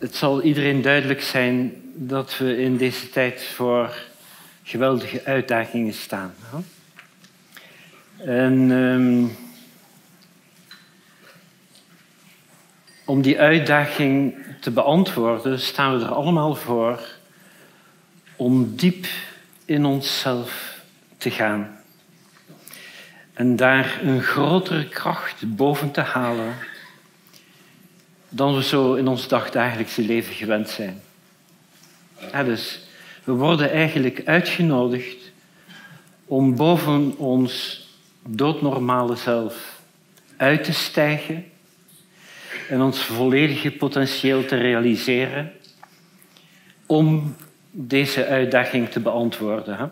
het 0.00 0.16
zal 0.16 0.42
iedereen 0.42 0.82
duidelijk 0.82 1.22
zijn 1.22 1.72
dat 1.94 2.38
we 2.38 2.56
in 2.56 2.76
deze 2.76 3.10
tijd 3.10 3.44
voor 3.44 3.94
geweldige 4.62 5.24
uitdagingen 5.24 5.94
staan. 5.94 6.34
En 8.16 8.70
ehm, 8.70 9.26
om 13.04 13.22
die 13.22 13.40
uitdaging 13.40 14.34
te 14.60 14.70
beantwoorden, 14.70 15.60
staan 15.60 15.98
we 15.98 16.04
er 16.04 16.14
allemaal 16.14 16.54
voor 16.54 17.00
om 18.36 18.76
diep 18.76 19.06
in 19.64 19.84
onszelf 19.84 20.80
te 21.16 21.30
gaan. 21.30 21.78
En 23.32 23.56
daar 23.56 24.00
een 24.02 24.22
grotere 24.22 24.88
kracht 24.88 25.56
boven 25.56 25.90
te 25.90 26.00
halen 26.00 26.54
dan 28.30 28.54
we 28.54 28.62
zo 28.62 28.94
in 28.94 29.08
ons 29.08 29.28
dagdagelijkse 29.28 30.02
leven 30.02 30.34
gewend 30.34 30.68
zijn. 30.68 31.00
Dus 32.44 32.80
we 33.24 33.32
worden 33.32 33.70
eigenlijk 33.70 34.22
uitgenodigd 34.24 35.32
om 36.26 36.56
boven 36.56 37.16
ons 37.18 37.84
doodnormale 38.28 39.16
zelf 39.16 39.80
uit 40.36 40.64
te 40.64 40.72
stijgen 40.72 41.44
en 42.68 42.80
ons 42.80 43.02
volledige 43.02 43.70
potentieel 43.70 44.44
te 44.44 44.56
realiseren 44.56 45.52
om 46.86 47.36
deze 47.70 48.26
uitdaging 48.26 48.88
te 48.88 49.00
beantwoorden. 49.00 49.76
Hè? 49.76 49.86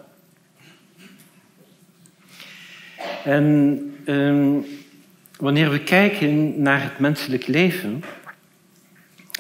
En 3.25 3.79
ehm, 4.05 4.57
wanneer 5.37 5.71
we 5.71 5.83
kijken 5.83 6.63
naar 6.63 6.83
het 6.83 6.99
menselijk 6.99 7.47
leven, 7.47 8.05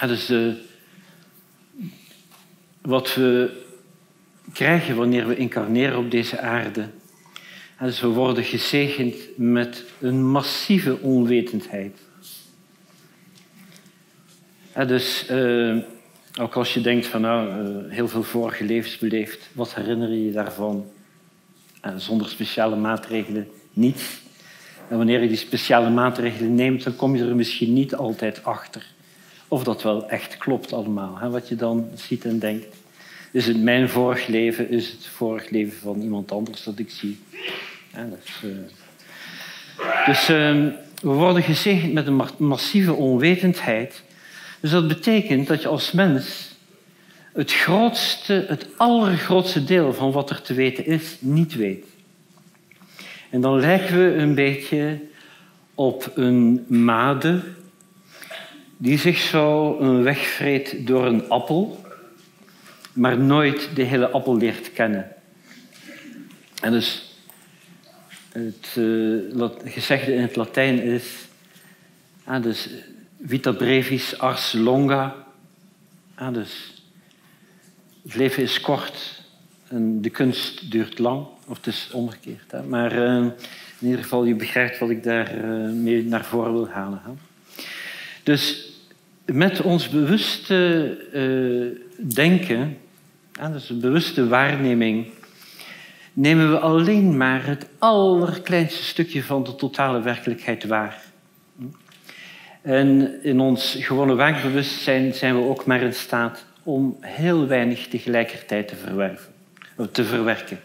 dus 0.06 0.30
uh, 0.30 0.52
wat 2.80 3.14
we 3.14 3.50
krijgen 4.52 4.96
wanneer 4.96 5.26
we 5.26 5.36
incarneren 5.36 5.98
op 5.98 6.10
deze 6.10 6.38
aarde. 6.38 6.88
Dus 7.80 8.00
we 8.00 8.06
worden 8.06 8.44
gezegend 8.44 9.14
met 9.36 9.84
een 10.00 10.26
massieve 10.26 10.98
onwetendheid. 11.00 11.98
dus 14.86 15.26
uh, 15.30 15.76
ook 16.40 16.54
als 16.54 16.74
je 16.74 16.80
denkt 16.80 17.06
van 17.06 17.20
nou, 17.20 17.68
uh, 17.68 17.92
heel 17.92 18.08
veel 18.08 18.22
vorige 18.22 18.64
levens 18.64 18.98
beleefd, 18.98 19.48
wat 19.52 19.74
herinner 19.74 20.08
je 20.08 20.24
je 20.24 20.32
daarvan? 20.32 20.90
zonder 21.96 22.28
speciale 22.28 22.76
maatregelen 22.76 23.48
niet. 23.72 24.20
En 24.88 24.96
wanneer 24.96 25.22
je 25.22 25.28
die 25.28 25.36
speciale 25.36 25.90
maatregelen 25.90 26.54
neemt, 26.54 26.84
dan 26.84 26.96
kom 26.96 27.16
je 27.16 27.24
er 27.24 27.36
misschien 27.36 27.72
niet 27.72 27.94
altijd 27.94 28.44
achter 28.44 28.86
of 29.48 29.64
dat 29.64 29.82
wel 29.82 30.08
echt 30.08 30.36
klopt 30.36 30.72
allemaal. 30.72 31.18
Hè? 31.18 31.30
Wat 31.30 31.48
je 31.48 31.56
dan 31.56 31.88
ziet 31.94 32.24
en 32.24 32.38
denkt. 32.38 32.76
Is 33.32 33.46
het 33.46 33.62
mijn 33.62 33.88
vorig 33.88 34.26
leven? 34.26 34.70
Is 34.70 34.90
het 34.90 35.06
vorig 35.06 35.50
leven 35.50 35.78
van 35.78 36.00
iemand 36.00 36.32
anders 36.32 36.62
dat 36.62 36.78
ik 36.78 36.90
zie? 36.90 37.18
Uh... 37.96 38.52
Dus 40.06 40.30
uh, 40.30 40.66
we 41.00 41.08
worden 41.08 41.42
gezegend 41.42 41.92
met 41.92 42.06
een 42.06 42.22
massieve 42.36 42.92
onwetendheid. 42.92 44.02
Dus 44.60 44.70
dat 44.70 44.88
betekent 44.88 45.46
dat 45.46 45.62
je 45.62 45.68
als 45.68 45.92
mens 45.92 46.56
het 47.32 47.52
grootste, 47.52 48.44
het 48.48 48.66
allergrootste 48.76 49.64
deel 49.64 49.92
van 49.92 50.12
wat 50.12 50.30
er 50.30 50.42
te 50.42 50.54
weten 50.54 50.86
is, 50.86 51.16
niet 51.18 51.54
weet. 51.54 51.86
En 53.30 53.40
dan 53.40 53.60
lijken 53.60 53.96
we 53.96 54.14
een 54.14 54.34
beetje 54.34 54.98
op 55.74 56.12
een 56.14 56.64
made 56.68 57.40
die 58.80 58.98
zich 58.98 59.18
zo 59.18 59.76
een 59.78 60.02
weg 60.02 60.18
vreet 60.18 60.86
door 60.86 61.06
een 61.06 61.28
appel, 61.28 61.84
maar 62.92 63.18
nooit 63.18 63.68
de 63.74 63.82
hele 63.82 64.10
appel 64.10 64.36
leert 64.36 64.72
kennen. 64.72 65.08
En 66.60 66.72
dus 66.72 67.16
het 68.32 68.74
uh, 68.78 69.48
gezegde 69.64 70.14
in 70.14 70.22
het 70.22 70.36
Latijn 70.36 70.82
is, 70.82 71.04
ah, 72.24 72.42
dus 72.42 72.68
vita 73.24 73.52
brevis 73.52 74.18
ars 74.18 74.52
longa, 74.52 75.14
ah, 76.14 76.34
dus 76.34 76.82
het 78.02 78.14
leven 78.14 78.42
is 78.42 78.60
kort 78.60 79.22
en 79.68 80.02
de 80.02 80.10
kunst 80.10 80.70
duurt 80.70 80.98
lang, 80.98 81.26
of 81.46 81.56
het 81.56 81.66
is 81.66 81.90
omgekeerd. 81.92 82.50
Hè. 82.50 82.62
Maar 82.62 82.92
uh, 82.92 83.24
in 83.78 83.86
ieder 83.86 84.02
geval, 84.02 84.24
je 84.24 84.34
begrijpt 84.34 84.78
wat 84.78 84.90
ik 84.90 85.02
daar 85.02 85.34
mee 85.74 86.04
naar 86.04 86.24
voren 86.24 86.52
wil 86.52 86.68
halen. 86.68 87.00
Hè. 87.04 87.10
Dus 88.22 88.67
met 89.32 89.62
ons 89.62 89.88
bewuste 89.88 90.96
uh, 91.12 92.14
denken, 92.14 92.76
dus 93.52 93.70
een 93.70 93.80
bewuste 93.80 94.28
waarneming, 94.28 95.06
nemen 96.12 96.50
we 96.50 96.58
alleen 96.58 97.16
maar 97.16 97.46
het 97.46 97.66
allerkleinste 97.78 98.82
stukje 98.82 99.22
van 99.22 99.44
de 99.44 99.54
totale 99.54 100.02
werkelijkheid 100.02 100.64
waar. 100.64 101.02
En 102.62 103.22
in 103.22 103.40
ons 103.40 103.76
gewone 103.80 104.14
waakbewustzijn 104.14 105.14
zijn 105.14 105.34
we 105.34 105.48
ook 105.48 105.66
maar 105.66 105.82
in 105.82 105.94
staat 105.94 106.44
om 106.62 106.96
heel 107.00 107.46
weinig 107.46 107.88
tegelijkertijd 107.88 108.68
te, 108.68 108.76
verwerven, 108.76 109.32
te 109.92 110.04
verwerken. 110.04 110.58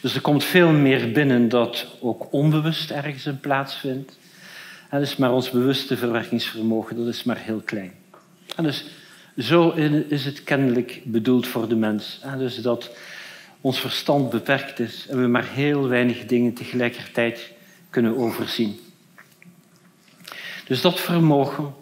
Dus 0.00 0.14
er 0.14 0.20
komt 0.20 0.44
veel 0.44 0.70
meer 0.70 1.12
binnen 1.12 1.48
dat 1.48 1.86
ook 2.00 2.32
onbewust 2.32 2.90
ergens 2.90 3.24
een 3.24 3.40
plaatsvindt. 3.40 4.18
Dat 4.90 5.02
is 5.02 5.16
maar 5.16 5.32
ons 5.32 5.50
bewuste 5.50 5.96
verwerkingsvermogen, 5.96 6.96
dat 6.96 7.06
is 7.06 7.24
maar 7.24 7.38
heel 7.38 7.62
klein. 7.64 7.92
En 8.56 8.64
dus 8.64 8.84
zo 9.38 9.70
is 10.08 10.24
het 10.24 10.44
kennelijk 10.44 11.00
bedoeld 11.04 11.46
voor 11.46 11.68
de 11.68 11.76
mens. 11.76 12.20
Dus 12.38 12.56
dat 12.56 12.90
ons 13.60 13.80
verstand 13.80 14.30
beperkt 14.30 14.78
is 14.78 15.06
en 15.08 15.20
we 15.20 15.26
maar 15.26 15.48
heel 15.48 15.88
weinig 15.88 16.26
dingen 16.26 16.52
tegelijkertijd 16.52 17.52
kunnen 17.90 18.16
overzien. 18.16 18.78
Dus 20.66 20.80
dat 20.80 21.00
vermogen 21.00 21.74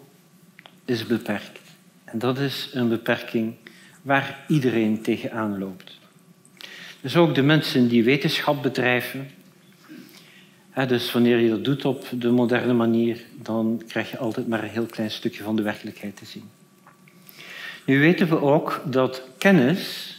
is 0.85 1.05
beperkt. 1.05 1.59
En 2.03 2.19
dat 2.19 2.37
is 2.37 2.69
een 2.73 2.89
beperking 2.89 3.55
waar 4.01 4.39
iedereen 4.47 5.01
tegenaan 5.01 5.57
loopt. 5.57 5.97
Dus 7.01 7.15
ook 7.15 7.35
de 7.35 7.41
mensen 7.41 7.87
die 7.87 8.03
wetenschap 8.03 8.63
bedrijven, 8.63 9.29
dus 10.87 11.11
wanneer 11.11 11.39
je 11.39 11.49
dat 11.49 11.63
doet 11.63 11.85
op 11.85 12.05
de 12.11 12.29
moderne 12.29 12.73
manier, 12.73 13.25
dan 13.41 13.81
krijg 13.87 14.11
je 14.11 14.17
altijd 14.17 14.47
maar 14.47 14.63
een 14.63 14.69
heel 14.69 14.85
klein 14.85 15.11
stukje 15.11 15.43
van 15.43 15.55
de 15.55 15.61
werkelijkheid 15.61 16.17
te 16.17 16.25
zien. 16.25 16.49
Nu 17.85 17.99
weten 17.99 18.29
we 18.29 18.41
ook 18.41 18.81
dat 18.85 19.21
kennis 19.37 20.17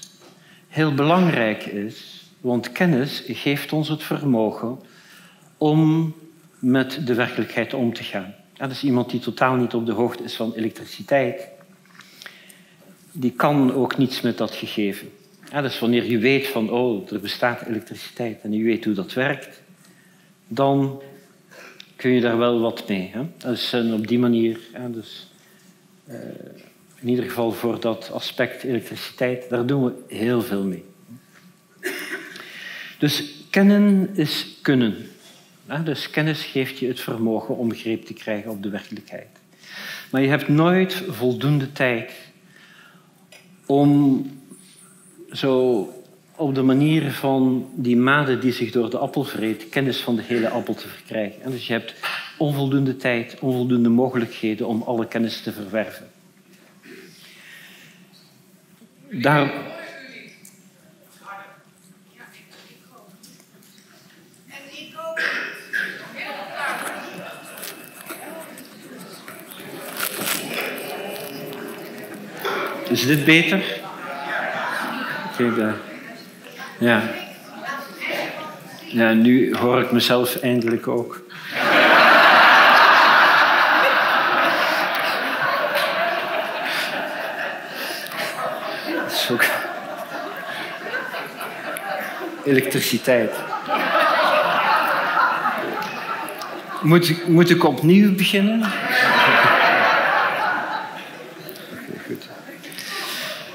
heel 0.69 0.95
belangrijk 0.95 1.65
is, 1.67 2.25
want 2.41 2.73
kennis 2.73 3.23
geeft 3.27 3.73
ons 3.73 3.89
het 3.89 4.03
vermogen 4.03 4.79
om 5.59 6.15
met 6.59 7.07
de 7.07 7.15
werkelijkheid 7.15 7.75
om 7.75 7.93
te 7.93 8.03
gaan. 8.03 8.35
Dat 8.57 8.71
is 8.71 8.83
iemand 8.83 9.11
die 9.11 9.21
totaal 9.21 9.55
niet 9.55 9.75
op 9.75 9.87
de 9.87 9.93
hoogte 9.93 10.23
is 10.23 10.35
van 10.35 10.53
elektriciteit. 10.55 11.49
Die 13.13 13.33
kan 13.33 13.75
ook 13.75 13.99
niets 13.99 14.21
met 14.21 14.39
dat 14.39 14.55
gegeven. 14.55 15.11
dus 15.53 15.79
wanneer 15.79 16.05
je 16.05 16.19
weet 16.19 16.47
van, 16.47 16.71
oh, 16.71 17.13
er 17.13 17.21
bestaat 17.21 17.63
elektriciteit 17.67 18.41
en 18.43 18.53
je 18.53 18.63
weet 18.63 18.85
hoe 18.85 18.95
dat 18.95 19.13
werkt, 19.13 19.63
dan 20.53 21.03
kun 21.97 22.11
je 22.11 22.21
daar 22.21 22.39
wel 22.39 22.61
wat 22.61 22.89
mee. 22.89 23.11
Hè? 23.13 23.23
Dus 23.51 23.75
op 23.75 24.07
die 24.07 24.19
manier, 24.19 24.59
dus, 24.91 25.31
uh, 26.09 26.15
in 27.01 27.09
ieder 27.09 27.25
geval 27.25 27.53
voor 27.53 27.81
dat 27.81 28.11
aspect 28.13 28.63
elektriciteit, 28.63 29.49
daar 29.49 29.67
doen 29.67 29.85
we 29.85 30.15
heel 30.15 30.43
veel 30.43 30.65
mee. 30.65 30.85
Dus 32.99 33.25
kennen 33.51 34.11
is 34.15 34.59
kunnen. 34.63 34.97
Dus 35.85 36.11
kennis 36.11 36.45
geeft 36.45 36.79
je 36.79 36.87
het 36.87 37.01
vermogen 37.01 37.57
om 37.57 37.75
greep 37.75 38.05
te 38.05 38.13
krijgen 38.13 38.51
op 38.51 38.63
de 38.63 38.71
werkelijkheid. 38.71 39.29
Maar 40.11 40.23
je 40.23 40.29
hebt 40.29 40.49
nooit 40.49 41.03
voldoende 41.09 41.73
tijd 41.73 42.13
om 43.67 44.25
zo 45.31 45.89
op 46.41 46.55
de 46.55 46.63
manier 46.63 47.13
van 47.13 47.71
die 47.75 47.97
made 47.97 48.39
die 48.39 48.53
zich 48.53 48.71
door 48.71 48.91
de 48.91 48.99
appel 48.99 49.25
vreet, 49.25 49.69
kennis 49.69 50.01
van 50.01 50.17
de 50.17 50.23
hele 50.23 50.49
appel 50.49 50.75
te 50.75 50.89
verkrijgen. 50.89 51.43
En 51.43 51.51
dus 51.51 51.67
je 51.67 51.73
hebt 51.73 51.95
onvoldoende 52.39 52.97
tijd, 52.97 53.37
onvoldoende 53.41 53.89
mogelijkheden 53.89 54.67
om 54.67 54.83
alle 54.83 55.07
kennis 55.09 55.41
te 55.41 55.53
verwerven. 55.53 56.11
Daar... 59.11 59.53
Is 72.89 73.07
dit 73.07 73.25
beter? 73.25 73.81
Daar. 75.57 75.90
Ja. 76.81 77.03
Ja, 78.87 79.13
nu 79.13 79.57
hoor 79.57 79.81
ik 79.81 79.93
mezelf 79.93 80.37
eindelijk 80.37 80.89
ook. 80.89 81.23
elektriciteit. 92.45 93.33
Moet 96.83 97.09
ik, 97.09 97.27
moet 97.27 97.51
ik 97.51 97.65
opnieuw 97.65 98.15
beginnen? 98.15 98.61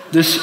Dus 0.10 0.39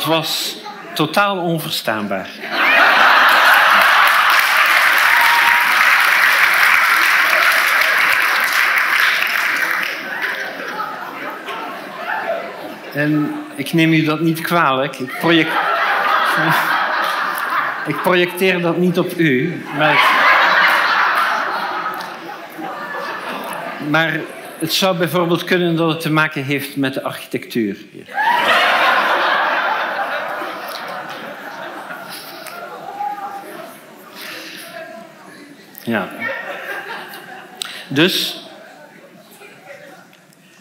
Dat 0.00 0.08
was 0.08 0.56
totaal 0.94 1.38
onverstaanbaar. 1.38 2.28
En 12.94 13.34
ik 13.54 13.72
neem 13.72 13.92
u 13.92 14.04
dat 14.04 14.20
niet 14.20 14.40
kwalijk. 14.40 14.98
Ik, 14.98 15.12
ik 17.92 18.02
projecteer 18.02 18.60
dat 18.60 18.76
niet 18.76 18.98
op 18.98 19.12
u. 19.16 19.62
Maar... 19.76 19.98
maar 23.88 24.20
het 24.58 24.72
zou 24.72 24.96
bijvoorbeeld 24.96 25.44
kunnen 25.44 25.76
dat 25.76 25.88
het 25.88 26.00
te 26.00 26.12
maken 26.12 26.44
heeft 26.44 26.76
met 26.76 26.94
de 26.94 27.02
architectuur. 27.02 27.76
Hier. 27.92 28.19
Ja. 35.90 36.08
Dus 37.88 38.40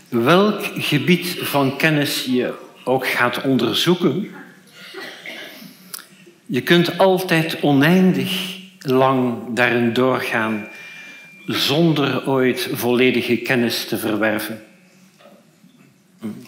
welk 0.07 0.65
gebied 0.73 1.27
van 1.41 1.77
kennis 1.77 2.25
je 2.25 2.53
ook 2.83 3.07
gaat 3.07 3.41
onderzoeken, 3.41 4.31
je 6.45 6.61
kunt 6.61 6.97
altijd 6.97 7.61
oneindig 7.61 8.57
lang 8.79 9.37
daarin 9.49 9.93
doorgaan 9.93 10.67
zonder 11.45 12.27
ooit 12.27 12.69
volledige 12.73 13.37
kennis 13.37 13.85
te 13.85 13.97
verwerven. 13.97 14.63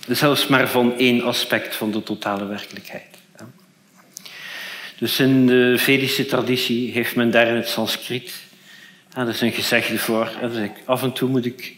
Zelfs 0.08 0.48
maar 0.48 0.70
van 0.70 0.98
één 0.98 1.24
aspect 1.24 1.76
van 1.76 1.92
de 1.92 2.04
totale 2.04 2.46
werkelijkheid. 2.46 3.18
Dus 4.98 5.20
in 5.20 5.46
de 5.48 5.74
Vedische 5.78 6.26
traditie 6.26 6.92
heeft 6.92 7.16
men 7.16 7.32
daar 7.32 7.48
in 7.48 7.56
het 7.56 7.70
Sanskriet 7.70 8.50
dat 9.14 9.28
is 9.28 9.42
een 9.42 9.52
gezegde 9.52 9.98
voor. 9.98 10.32
Dus 10.42 10.70
af 10.86 11.04
en 11.04 11.14
toe 11.14 11.30
moet 11.30 11.46
ik 11.46 11.76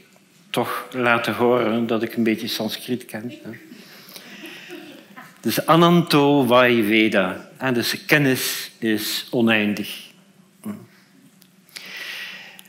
toch 0.49 0.87
laten 0.91 1.33
horen 1.33 1.87
dat 1.87 2.03
ik 2.03 2.15
een 2.15 2.23
beetje 2.23 2.47
Sanskriet 2.47 3.05
ken. 3.05 3.33
Dus 5.41 5.65
Ananto 5.65 6.43
Vai 6.43 6.83
Veda. 6.83 7.49
Dus 7.73 8.05
kennis 8.05 8.71
is 8.79 9.27
oneindig. 9.29 10.11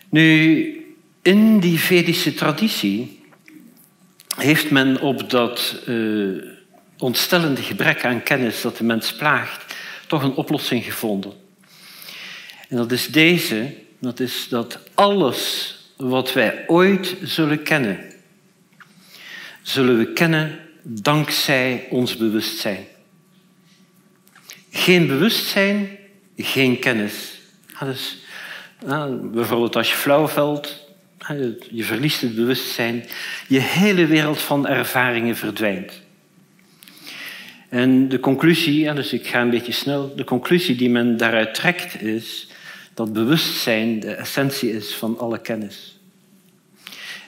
Nu, 0.08 0.96
in 1.22 1.60
die 1.60 1.78
Vedische 1.78 2.34
traditie 2.34 3.22
heeft 4.37 4.70
men 4.70 5.00
op 5.00 5.31
dat 5.31 5.82
uh, 5.87 6.43
ontstellende 6.99 7.62
gebrek 7.62 8.05
aan 8.05 8.22
kennis 8.22 8.60
dat 8.60 8.76
de 8.76 8.84
mens 8.84 9.14
plaagt, 9.14 9.75
toch 10.06 10.22
een 10.22 10.34
oplossing 10.34 10.84
gevonden. 10.84 11.32
En 12.69 12.76
dat 12.76 12.93
is 12.93 13.06
deze, 13.06 13.75
dat 14.05 14.21
is 14.21 14.47
dat 14.49 14.79
alles 14.95 15.75
wat 15.97 16.33
wij 16.33 16.65
ooit 16.67 17.17
zullen 17.23 17.62
kennen, 17.62 18.01
zullen 19.62 19.99
we 19.99 20.12
kennen 20.12 20.59
dankzij 20.83 21.87
ons 21.91 22.17
bewustzijn. 22.17 22.85
Geen 24.71 25.06
bewustzijn, 25.06 25.89
geen 26.37 26.79
kennis. 26.79 27.41
dus, 27.81 28.17
bijvoorbeeld 29.23 29.77
als 29.77 29.91
je 29.91 29.97
flauw 29.97 30.27
valt, 30.27 30.89
je 31.71 31.85
verliest 31.85 32.21
het 32.21 32.35
bewustzijn, 32.35 33.05
je 33.49 33.61
hele 33.61 34.06
wereld 34.06 34.41
van 34.41 34.67
ervaringen 34.67 35.37
verdwijnt. 35.37 36.03
En 37.69 38.09
de 38.09 38.21
conclusie, 38.21 38.93
dus 38.93 39.12
ik 39.12 39.27
ga 39.27 39.41
een 39.41 39.51
beetje 39.51 39.73
snel, 39.73 40.15
de 40.17 40.25
conclusie 40.25 40.77
die 40.77 40.91
men 40.91 41.17
daaruit 41.17 41.55
trekt 41.55 42.03
is 42.03 42.49
dat 42.94 43.12
bewustzijn 43.12 44.00
de 44.00 44.14
essentie 44.14 44.73
is 44.73 44.94
van 44.94 45.19
alle 45.19 45.41
kennis. 45.41 45.99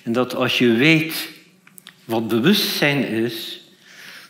En 0.02 0.12
dat 0.12 0.34
als 0.34 0.58
je 0.58 0.72
weet 0.72 1.28
wat 2.04 2.28
bewustzijn 2.28 3.08
is, 3.08 3.60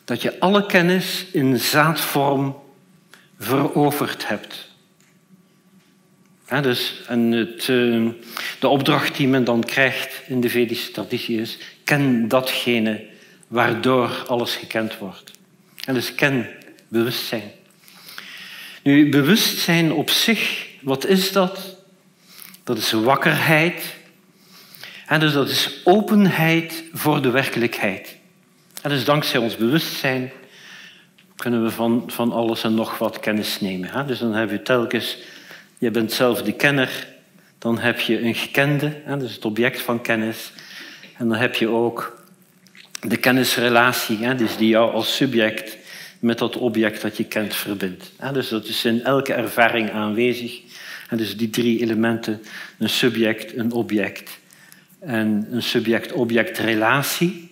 dat 0.05 0.23
je 0.23 0.41
alle 0.41 0.67
kennis 0.67 1.27
in 1.33 1.59
zaadvorm 1.59 2.56
veroverd 3.38 4.29
hebt. 4.29 4.71
dus, 6.62 7.03
en 7.06 7.31
het, 7.31 7.61
eh, 7.61 8.06
de 8.59 8.69
opdracht 8.69 9.17
die 9.17 9.29
men 9.29 9.44
dan 9.44 9.65
krijgt 9.65 10.23
in 10.27 10.41
de 10.41 10.49
Vedische 10.49 10.91
traditie 10.91 11.41
is: 11.41 11.59
ken 11.85 12.29
datgene 12.29 13.05
waardoor 13.49 14.25
alles 14.27 14.55
gekend 14.55 14.99
wordt. 14.99 15.31
En 15.85 15.94
dus 15.94 16.15
ken 16.15 16.49
bewustzijn. 16.88 17.50
Nu, 18.83 19.09
bewustzijn 19.09 19.93
op 19.93 20.11
zich 20.11 20.66
wat 20.81 21.06
is 21.06 21.32
dat? 21.32 21.76
Dat 22.64 22.78
is 22.78 22.93
wakkerheid. 22.93 23.94
En 25.06 25.20
dus 25.20 25.32
dat 25.32 25.49
is 25.49 25.81
openheid 25.84 26.84
voor 26.93 27.23
de 27.23 27.31
werkelijkheid. 27.31 28.17
En 28.83 28.90
dus 28.90 29.04
dankzij 29.04 29.40
ons 29.40 29.56
bewustzijn 29.56 30.33
kunnen 31.37 31.64
we 31.64 31.71
van, 31.71 32.04
van 32.06 32.33
alles 32.33 32.64
en 32.64 32.75
nog 32.75 32.99
wat 32.99 33.21
kennis 33.21 33.61
nemen. 33.61 34.06
Dus 34.06 34.18
dan 34.18 34.35
heb 34.35 34.50
je 34.50 34.62
telkens, 34.62 35.18
je 35.78 35.90
bent 35.90 36.12
zelf 36.12 36.42
de 36.42 36.52
kenner, 36.52 37.06
dan 37.59 37.78
heb 37.78 38.00
je 38.00 38.23
een 38.23 38.35
gekende, 38.35 39.02
dus 39.18 39.35
het 39.35 39.45
object 39.45 39.80
van 39.80 40.00
kennis. 40.00 40.52
En 41.16 41.28
dan 41.28 41.38
heb 41.38 41.54
je 41.54 41.68
ook 41.68 42.23
de 43.00 43.16
kennisrelatie, 43.16 44.35
dus 44.35 44.56
die 44.56 44.68
jou 44.68 44.92
als 44.92 45.16
subject 45.16 45.76
met 46.26 46.38
dat 46.38 46.56
object 46.56 47.02
dat 47.02 47.16
je 47.16 47.25
kent 47.25 47.54
verbindt. 47.54 48.12
Dus 48.33 48.49
dat 48.49 48.66
is 48.66 48.85
in 48.85 49.04
elke 49.04 49.33
ervaring 49.33 49.90
aanwezig. 49.90 50.61
En 51.09 51.16
dus 51.16 51.37
die 51.37 51.50
drie 51.50 51.80
elementen, 51.80 52.42
een 52.78 52.88
subject, 52.88 53.56
een 53.56 53.73
object 53.73 54.38
en 55.00 55.47
een 55.50 55.62
subject-object-relatie. 55.62 57.50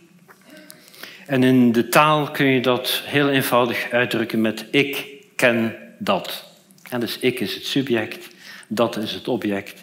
En 1.27 1.43
in 1.43 1.73
de 1.73 1.89
taal 1.89 2.31
kun 2.31 2.47
je 2.47 2.61
dat 2.61 3.03
heel 3.05 3.31
eenvoudig 3.31 3.91
uitdrukken 3.91 4.41
met 4.41 4.67
ik 4.71 5.07
ken 5.37 5.75
dat. 5.99 6.45
En 6.91 7.01
dus 7.01 7.19
ik 7.19 7.41
is 7.41 7.55
het 7.55 7.65
subject, 7.67 8.29
dat 8.69 8.97
is 8.97 9.13
het 9.13 9.29
object 9.29 9.83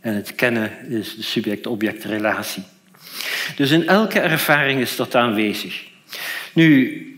en 0.00 0.14
het 0.14 0.34
kennen 0.34 0.88
is 0.88 1.16
de 1.16 1.22
subject-object-relatie. 1.22 2.62
Dus 3.56 3.70
in 3.70 3.88
elke 3.88 4.20
ervaring 4.20 4.80
is 4.80 4.96
dat 4.96 5.14
aanwezig. 5.14 5.84
Nu, 6.52 7.15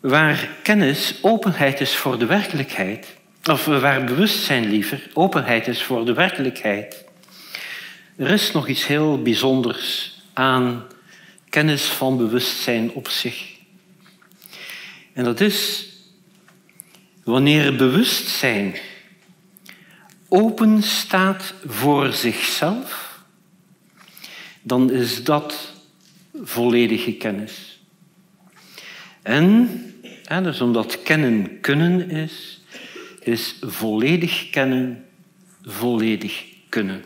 waar 0.00 0.48
kennis 0.62 1.14
openheid 1.22 1.80
is 1.80 1.96
voor 1.96 2.18
de 2.18 2.26
werkelijkheid, 2.26 3.16
of 3.44 3.64
waar 3.64 4.04
bewustzijn 4.04 4.70
liever 4.70 5.10
openheid 5.12 5.66
is 5.68 5.82
voor 5.82 6.04
de 6.04 6.12
werkelijkheid, 6.12 7.04
er 8.16 8.30
is 8.30 8.52
nog 8.52 8.68
iets 8.68 8.86
heel 8.86 9.22
bijzonders 9.22 10.18
aan 10.32 10.86
kennis 11.48 11.84
van 11.84 12.16
bewustzijn 12.16 12.90
op 12.90 13.08
zich. 13.08 13.56
En 15.12 15.24
dat 15.24 15.40
is 15.40 15.88
wanneer 17.24 17.76
bewustzijn 17.76 18.76
open 20.28 20.82
staat 20.82 21.54
voor 21.66 22.12
zichzelf, 22.12 23.20
dan 24.62 24.90
is 24.90 25.24
dat 25.24 25.72
volledige 26.42 27.12
kennis. 27.12 27.80
En, 29.22 29.87
dus 30.28 30.60
omdat 30.60 31.02
kennen 31.02 31.60
kunnen 31.60 32.10
is, 32.10 32.60
is 33.20 33.56
volledig 33.60 34.50
kennen, 34.50 35.04
volledig 35.62 36.44
kunnen. 36.68 37.04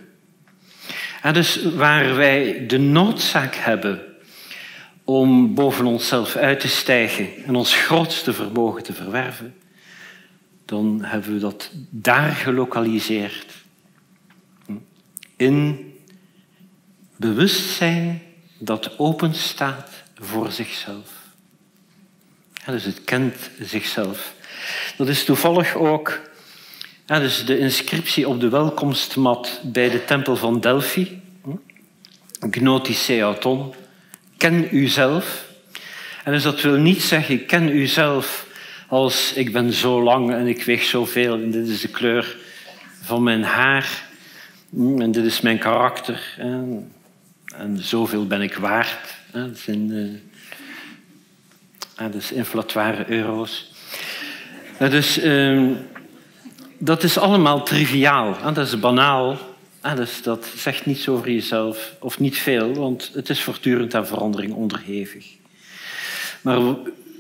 En 1.22 1.34
dus 1.34 1.62
waar 1.74 2.16
wij 2.16 2.66
de 2.66 2.78
noodzaak 2.78 3.54
hebben 3.54 4.00
om 5.04 5.54
boven 5.54 5.86
onszelf 5.86 6.36
uit 6.36 6.60
te 6.60 6.68
stijgen 6.68 7.28
en 7.44 7.54
ons 7.54 7.74
grootste 7.74 8.32
vermogen 8.32 8.82
te 8.82 8.92
verwerven, 8.92 9.54
dan 10.64 10.98
hebben 11.02 11.32
we 11.32 11.38
dat 11.38 11.70
daar 11.90 12.30
gelokaliseerd. 12.30 13.46
In 15.36 15.92
bewustzijn 17.16 18.22
dat 18.58 18.98
open 18.98 19.34
staat 19.34 19.90
voor 20.14 20.52
zichzelf. 20.52 21.21
Dus 22.66 22.84
het 22.84 23.04
kent 23.04 23.36
zichzelf. 23.60 24.34
Dat 24.96 25.08
is 25.08 25.24
toevallig 25.24 25.74
ook 25.74 26.20
dus 27.06 27.44
de 27.44 27.58
inscriptie 27.58 28.28
op 28.28 28.40
de 28.40 28.48
welkomstmat 28.48 29.60
bij 29.62 29.90
de 29.90 30.04
tempel 30.04 30.36
van 30.36 30.60
Delphi. 30.60 31.20
Gnotiseaton. 32.50 33.74
Ken 34.36 34.76
uzelf. 34.76 35.50
En 36.24 36.32
dus 36.32 36.42
dat 36.42 36.60
wil 36.60 36.76
niet 36.76 37.02
zeggen, 37.02 37.46
ken 37.46 37.76
uzelf 37.76 38.46
als 38.88 39.32
ik 39.32 39.52
ben 39.52 39.72
zo 39.72 40.02
lang 40.02 40.32
en 40.32 40.46
ik 40.46 40.62
weeg 40.62 40.82
zoveel 40.82 41.34
en 41.34 41.50
dit 41.50 41.68
is 41.68 41.80
de 41.80 41.88
kleur 41.88 42.36
van 43.02 43.22
mijn 43.22 43.42
haar 43.42 44.04
en 44.98 45.12
dit 45.12 45.24
is 45.24 45.40
mijn 45.40 45.58
karakter 45.58 46.34
en, 46.38 46.92
en 47.56 47.78
zoveel 47.78 48.26
ben 48.26 48.40
ik 48.40 48.54
waard. 48.54 49.14
Dat 49.32 49.58
zijn, 49.58 50.20
is 52.10 52.32
inflatoire 52.32 53.10
euro's. 53.10 53.70
Dus 54.78 55.24
uh, 55.24 55.70
dat 56.78 57.02
is 57.02 57.18
allemaal 57.18 57.62
triviaal, 57.62 58.36
dat 58.54 58.66
is 58.66 58.80
banaal. 58.80 59.38
Dus 59.96 60.22
dat 60.22 60.46
zegt 60.56 60.86
niets 60.86 61.08
over 61.08 61.30
jezelf, 61.30 61.94
of 61.98 62.18
niet 62.18 62.38
veel, 62.38 62.74
want 62.74 63.10
het 63.14 63.28
is 63.28 63.42
voortdurend 63.42 63.94
aan 63.94 64.06
verandering 64.06 64.52
onderhevig. 64.52 65.26
Maar 66.40 66.60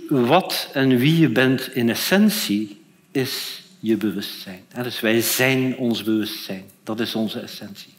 wat 0.08 0.68
en 0.72 0.96
wie 0.96 1.18
je 1.18 1.28
bent 1.28 1.74
in 1.74 1.88
essentie 1.88 2.80
is 3.10 3.62
je 3.80 3.96
bewustzijn. 3.96 4.64
Dus 4.82 5.00
wij 5.00 5.20
zijn 5.20 5.76
ons 5.76 6.02
bewustzijn. 6.02 6.64
Dat 6.84 7.00
is 7.00 7.14
onze 7.14 7.40
essentie. 7.40 7.94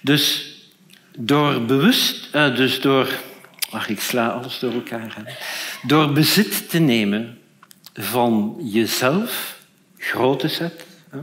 Dus 0.00 0.54
door 1.16 1.64
bewust, 1.64 2.28
eh, 2.32 2.56
dus 2.56 2.80
door, 2.80 3.08
ach 3.70 3.88
ik 3.88 4.00
sla 4.00 4.28
alles 4.28 4.58
door 4.58 4.72
elkaar, 4.72 5.38
door 5.82 6.12
bezit 6.12 6.70
te 6.70 6.78
nemen 6.78 7.38
van 7.94 8.56
jezelf, 8.62 9.58
grote 9.98 10.48
zet, 10.48 10.86
hè. 11.10 11.18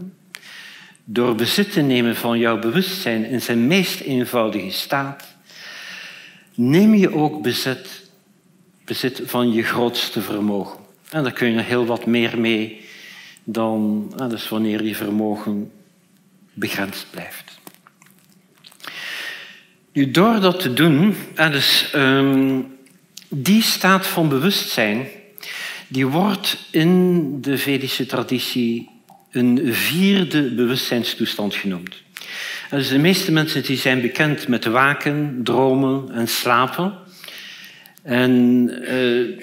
door 1.03 1.35
bezit 1.35 1.71
te 1.71 1.81
nemen 1.81 2.15
van 2.15 2.39
jouw 2.39 2.59
bewustzijn 2.59 3.25
in 3.25 3.41
zijn 3.41 3.67
meest 3.67 3.99
eenvoudige 3.99 4.71
staat, 4.71 5.23
neem 6.55 6.93
je 6.93 7.13
ook 7.13 7.41
bezit 7.41 8.01
bezit 8.85 9.21
van 9.25 9.53
je 9.53 9.63
grootste 9.63 10.21
vermogen. 10.21 10.79
En 11.09 11.23
daar 11.23 11.31
kun 11.31 11.51
je 11.51 11.61
heel 11.61 11.85
wat 11.85 12.05
meer 12.05 12.39
mee 12.39 12.85
dan 13.43 14.13
dus 14.29 14.49
wanneer 14.49 14.83
je 14.83 14.95
vermogen 14.95 15.71
begrensd 16.53 17.07
blijft. 17.11 17.52
Nu, 19.93 20.11
door 20.11 20.39
dat 20.39 20.59
te 20.59 20.73
doen, 20.73 21.15
dus, 21.35 21.93
die 23.29 23.61
staat 23.61 24.07
van 24.07 24.29
bewustzijn, 24.29 25.07
die 25.87 26.07
wordt 26.07 26.57
in 26.71 27.41
de 27.41 27.57
Vedische 27.57 28.05
traditie 28.05 28.89
een 29.31 29.73
vierde 29.73 30.53
bewustzijnstoestand 30.53 31.55
genoemd. 31.55 31.95
Dus 32.69 32.89
de 32.89 32.97
meeste 32.97 33.31
mensen 33.31 33.63
die 33.63 33.77
zijn 33.77 34.01
bekend 34.01 34.47
met 34.47 34.65
waken, 34.65 35.39
dromen 35.43 36.11
en 36.11 36.27
slapen. 36.27 36.93
En 38.01 38.31
uh, 38.81 39.39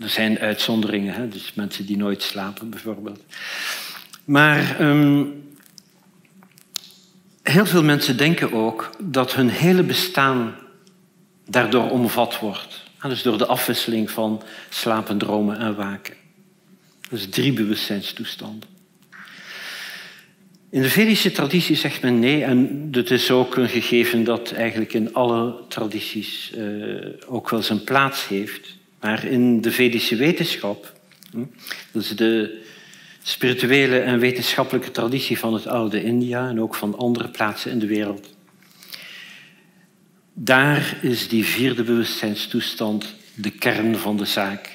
er 0.00 0.08
zijn 0.08 0.38
uitzonderingen, 0.38 1.14
hè? 1.14 1.28
dus 1.28 1.52
mensen 1.54 1.86
die 1.86 1.96
nooit 1.96 2.22
slapen 2.22 2.70
bijvoorbeeld. 2.70 3.24
Maar 4.24 4.80
um, 4.80 5.47
heel 7.50 7.66
veel 7.66 7.82
mensen 7.82 8.16
denken 8.16 8.52
ook 8.52 8.90
dat 8.98 9.34
hun 9.34 9.48
hele 9.48 9.82
bestaan 9.82 10.54
daardoor 11.46 11.90
omvat 11.90 12.38
wordt. 12.38 12.86
Dus 13.02 13.22
door 13.22 13.38
de 13.38 13.46
afwisseling 13.46 14.10
van 14.10 14.42
slapen, 14.68 15.18
dromen 15.18 15.58
en 15.58 15.76
waken. 15.76 16.14
Dus 17.10 17.28
drie 17.28 17.52
bewustzijnstoestanden. 17.52 18.68
In 20.70 20.82
de 20.82 20.90
Vedische 20.90 21.32
traditie 21.32 21.76
zegt 21.76 22.02
men 22.02 22.18
nee, 22.18 22.44
en 22.44 22.88
het 22.90 23.10
is 23.10 23.30
ook 23.30 23.56
een 23.56 23.68
gegeven 23.68 24.24
dat 24.24 24.52
eigenlijk 24.52 24.92
in 24.92 25.14
alle 25.14 25.54
tradities 25.68 26.52
uh, 26.56 27.06
ook 27.26 27.50
wel 27.50 27.62
zijn 27.62 27.84
plaats 27.84 28.28
heeft. 28.28 28.76
Maar 29.00 29.24
in 29.24 29.60
de 29.60 29.70
Vedische 29.70 30.16
wetenschap, 30.16 30.92
dat 31.92 32.02
is 32.02 32.16
de 32.16 32.62
spirituele 33.28 33.98
en 33.98 34.18
wetenschappelijke 34.18 34.90
traditie 34.90 35.38
van 35.38 35.54
het 35.54 35.66
oude 35.66 36.02
India 36.02 36.48
en 36.48 36.60
ook 36.60 36.74
van 36.74 36.98
andere 36.98 37.28
plaatsen 37.28 37.70
in 37.70 37.78
de 37.78 37.86
wereld, 37.86 38.36
daar 40.32 40.98
is 41.02 41.28
die 41.28 41.44
vierde 41.44 41.82
bewustzijnstoestand 41.82 43.14
de 43.34 43.50
kern 43.50 43.96
van 43.96 44.16
de 44.16 44.24
zaak. 44.24 44.70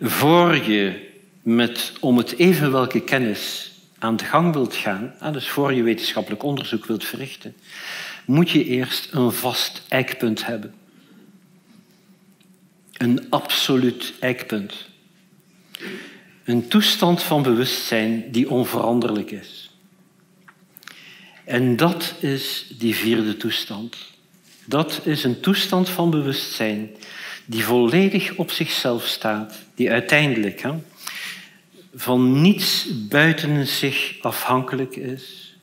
Voor 0.00 0.56
je 0.56 1.08
met 1.42 1.92
om 2.00 2.16
het 2.16 2.38
even 2.38 2.72
welke 2.72 3.00
kennis 3.00 3.72
aan 3.98 4.16
de 4.16 4.24
gang 4.24 4.52
wilt 4.52 4.74
gaan, 4.74 5.14
dus 5.32 5.48
voor 5.48 5.72
je 5.72 5.82
wetenschappelijk 5.82 6.42
onderzoek 6.42 6.86
wilt 6.86 7.04
verrichten, 7.04 7.56
moet 8.26 8.50
je 8.50 8.64
eerst 8.64 9.08
een 9.12 9.32
vast 9.32 9.82
eikpunt 9.88 10.46
hebben. 10.46 10.74
Een 12.92 13.26
absoluut 13.30 14.12
eikpunt. 14.20 14.92
Een 16.44 16.68
toestand 16.68 17.22
van 17.22 17.42
bewustzijn 17.42 18.32
die 18.32 18.50
onveranderlijk 18.50 19.30
is. 19.30 19.70
En 21.44 21.76
dat 21.76 22.14
is 22.20 22.66
die 22.78 22.94
vierde 22.94 23.36
toestand. 23.36 23.96
Dat 24.64 25.00
is 25.04 25.24
een 25.24 25.40
toestand 25.40 25.88
van 25.88 26.10
bewustzijn 26.10 26.90
die 27.44 27.64
volledig 27.64 28.34
op 28.34 28.50
zichzelf 28.50 29.06
staat, 29.06 29.54
die 29.74 29.90
uiteindelijk 29.90 30.62
van 31.94 32.40
niets 32.40 32.86
buiten 33.08 33.66
zich 33.66 34.16
afhankelijk 34.20 34.96
is, 34.96 35.56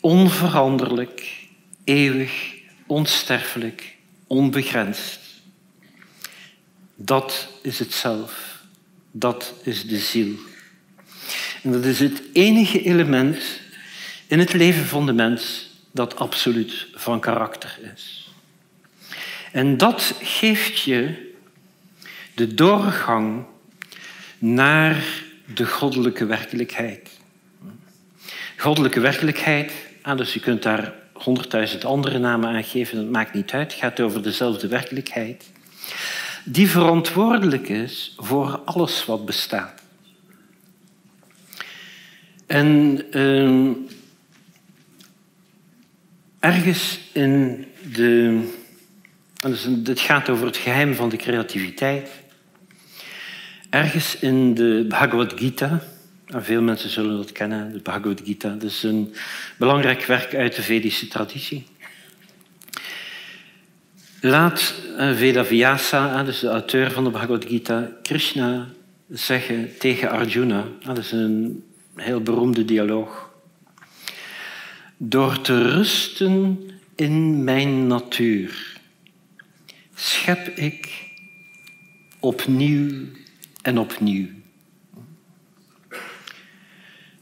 onveranderlijk, 0.00 1.46
eeuwig, 1.84 2.54
onsterfelijk, 2.86 3.96
onbegrensd. 4.26 5.20
Dat 6.94 7.48
is 7.62 7.78
het 7.78 7.92
zelf, 7.92 8.47
dat 9.10 9.54
is 9.62 9.86
de 9.86 9.98
ziel. 9.98 10.34
En 11.62 11.72
dat 11.72 11.84
is 11.84 12.00
het 12.00 12.22
enige 12.32 12.82
element 12.82 13.60
in 14.26 14.38
het 14.38 14.52
leven 14.52 14.84
van 14.84 15.06
de 15.06 15.12
mens 15.12 15.70
dat 15.92 16.16
absoluut 16.16 16.86
van 16.94 17.20
karakter 17.20 17.78
is. 17.94 18.32
En 19.52 19.76
dat 19.76 20.14
geeft 20.22 20.80
je 20.80 21.32
de 22.34 22.54
doorgang 22.54 23.44
naar 24.38 25.04
de 25.54 25.66
goddelijke 25.66 26.26
werkelijkheid. 26.26 27.10
Goddelijke 28.56 29.00
werkelijkheid, 29.00 29.72
ah, 30.02 30.16
dus 30.16 30.34
je 30.34 30.40
kunt 30.40 30.62
daar 30.62 30.94
honderdduizend 31.12 31.84
andere 31.84 32.18
namen 32.18 32.48
aan 32.48 32.64
geven, 32.64 32.96
dat 32.96 33.10
maakt 33.10 33.34
niet 33.34 33.52
uit, 33.52 33.72
het 33.72 33.80
gaat 33.80 34.00
over 34.00 34.22
dezelfde 34.22 34.68
werkelijkheid, 34.68 35.50
die 36.50 36.70
verantwoordelijk 36.70 37.68
is 37.68 38.14
voor 38.16 38.60
alles 38.64 39.04
wat 39.04 39.26
bestaat. 39.26 39.82
En 42.46 43.02
uh, 43.10 43.70
ergens 46.38 47.00
in 47.12 47.64
de. 47.94 48.40
Dus 49.40 49.68
het 49.84 50.00
gaat 50.00 50.28
over 50.28 50.46
het 50.46 50.56
geheim 50.56 50.94
van 50.94 51.08
de 51.08 51.16
creativiteit. 51.16 52.10
Ergens 53.70 54.18
in 54.18 54.54
de 54.54 54.84
Bhagavad 54.88 55.32
Gita, 55.36 55.82
veel 56.26 56.62
mensen 56.62 56.90
zullen 56.90 57.16
dat 57.16 57.32
kennen, 57.32 57.72
de 57.72 57.78
Bhagavad 57.78 58.20
Gita, 58.24 58.48
dat 58.48 58.62
is 58.70 58.82
een 58.82 59.14
belangrijk 59.58 60.04
werk 60.04 60.34
uit 60.34 60.56
de 60.56 60.62
Vedische 60.62 61.08
traditie. 61.08 61.66
Laat 64.20 64.74
eh, 64.96 65.16
Vedavyasa, 65.16 66.24
dus 66.24 66.40
de 66.40 66.48
auteur 66.48 66.90
van 66.90 67.04
de 67.04 67.10
Bhagavad 67.10 67.44
Gita, 67.44 67.90
Krishna 68.02 68.68
zeggen 69.08 69.78
tegen 69.78 70.10
Arjuna, 70.10 70.64
dat 70.84 70.98
is 70.98 71.12
een 71.12 71.64
heel 71.94 72.20
beroemde 72.20 72.64
dialoog. 72.64 73.30
Door 74.96 75.40
te 75.40 75.62
rusten 75.62 76.60
in 76.94 77.44
mijn 77.44 77.86
natuur 77.86 78.76
schep 79.94 80.48
ik 80.48 81.10
opnieuw 82.18 82.90
en 83.62 83.78
opnieuw. 83.78 84.26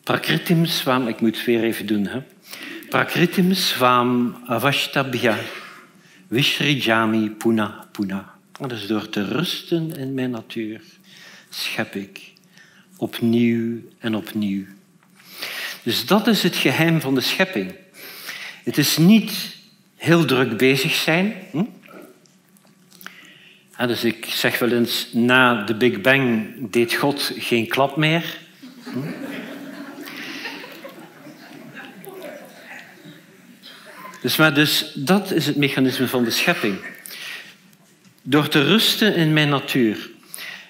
Prakritim 0.03 0.65
swam, 0.65 1.09
ik 1.09 1.21
moet 1.21 1.37
het 1.37 1.47
weer 1.47 1.63
even 1.63 1.87
doen. 1.87 2.07
Hè. 2.07 2.23
Prakritim 2.89 3.55
swam 3.55 4.37
avashtabhya 4.47 5.39
vishrijami 6.31 7.31
puna 7.31 7.87
puna 7.93 8.35
Dus 8.67 8.87
door 8.87 9.09
te 9.09 9.25
rusten 9.25 9.97
in 9.97 10.15
mijn 10.15 10.31
natuur 10.31 10.81
schep 11.49 11.95
ik 11.95 12.33
opnieuw 12.97 13.81
en 13.99 14.15
opnieuw. 14.15 14.65
Dus 15.83 16.07
dat 16.07 16.27
is 16.27 16.43
het 16.43 16.57
geheim 16.57 17.01
van 17.01 17.15
de 17.15 17.21
schepping. 17.21 17.75
Het 18.65 18.79
is 18.79 18.97
niet 18.97 19.57
heel 19.97 20.25
druk 20.25 20.57
bezig 20.57 20.95
zijn. 20.95 21.35
Hm? 21.51 21.65
dus 23.87 24.05
ik 24.05 24.25
zeg 24.25 24.59
wel 24.59 24.73
eens, 24.73 25.09
na 25.13 25.65
de 25.65 25.75
Big 25.75 26.01
Bang 26.01 26.47
deed 26.71 26.95
God 26.95 27.33
geen 27.39 27.69
klap 27.69 27.97
meer. 27.97 28.39
Hm? 28.83 28.99
Dus, 34.27 34.37
maar 34.37 34.55
dus 34.55 34.93
dat 34.95 35.31
is 35.31 35.47
het 35.47 35.57
mechanisme 35.57 36.09
van 36.09 36.25
de 36.25 36.31
schepping. 36.31 36.79
Door 38.23 38.49
te 38.49 38.63
rusten 38.63 39.15
in 39.15 39.33
mijn 39.33 39.49
natuur. 39.49 40.11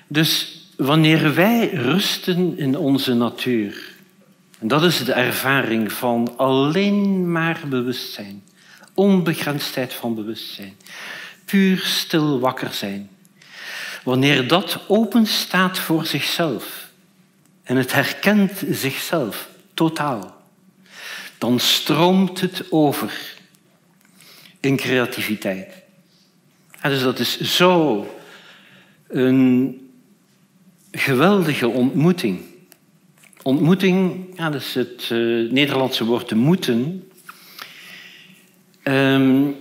Dus 0.07 0.61
wanneer 0.77 1.35
wij 1.35 1.71
rusten 1.71 2.59
in 2.59 2.77
onze 2.77 3.15
natuur, 3.15 3.93
en 4.59 4.69
dat 4.69 4.83
is 4.83 5.05
de 5.05 5.13
ervaring 5.13 5.93
van 5.93 6.35
alleen 6.37 7.33
maar 7.33 7.61
bewustzijn, 7.69 8.43
onbegrensdheid 8.95 9.95
van 9.95 10.15
bewustzijn, 10.15 10.77
puur 11.45 11.79
stil 11.79 12.41
wakker 12.41 12.73
zijn. 12.73 13.11
Wanneer 14.05 14.49
dat 14.49 14.81
open 14.89 15.27
staat 15.27 15.79
voor 15.79 16.07
zichzelf 16.07 16.89
en 17.63 17.77
het 17.77 17.93
herkent 17.93 18.63
zichzelf 18.71 19.49
totaal, 19.75 20.43
dan 21.39 21.61
stroomt 21.61 22.41
het 22.41 22.65
over 22.71 23.35
in 24.67 24.77
creativiteit. 24.77 25.73
Dus 26.83 27.03
dat 27.03 27.19
is 27.19 27.41
zo 27.41 28.07
een 29.09 29.81
geweldige 30.91 31.69
ontmoeting. 31.69 32.41
Ontmoeting, 33.43 34.27
dat 34.37 34.55
is 34.55 34.75
het 34.75 35.09
uh, 35.13 35.51
Nederlandse 35.51 36.05
woord 36.05 36.29
te 36.29 36.37
moeten, 36.37 37.09
um, 38.83 39.57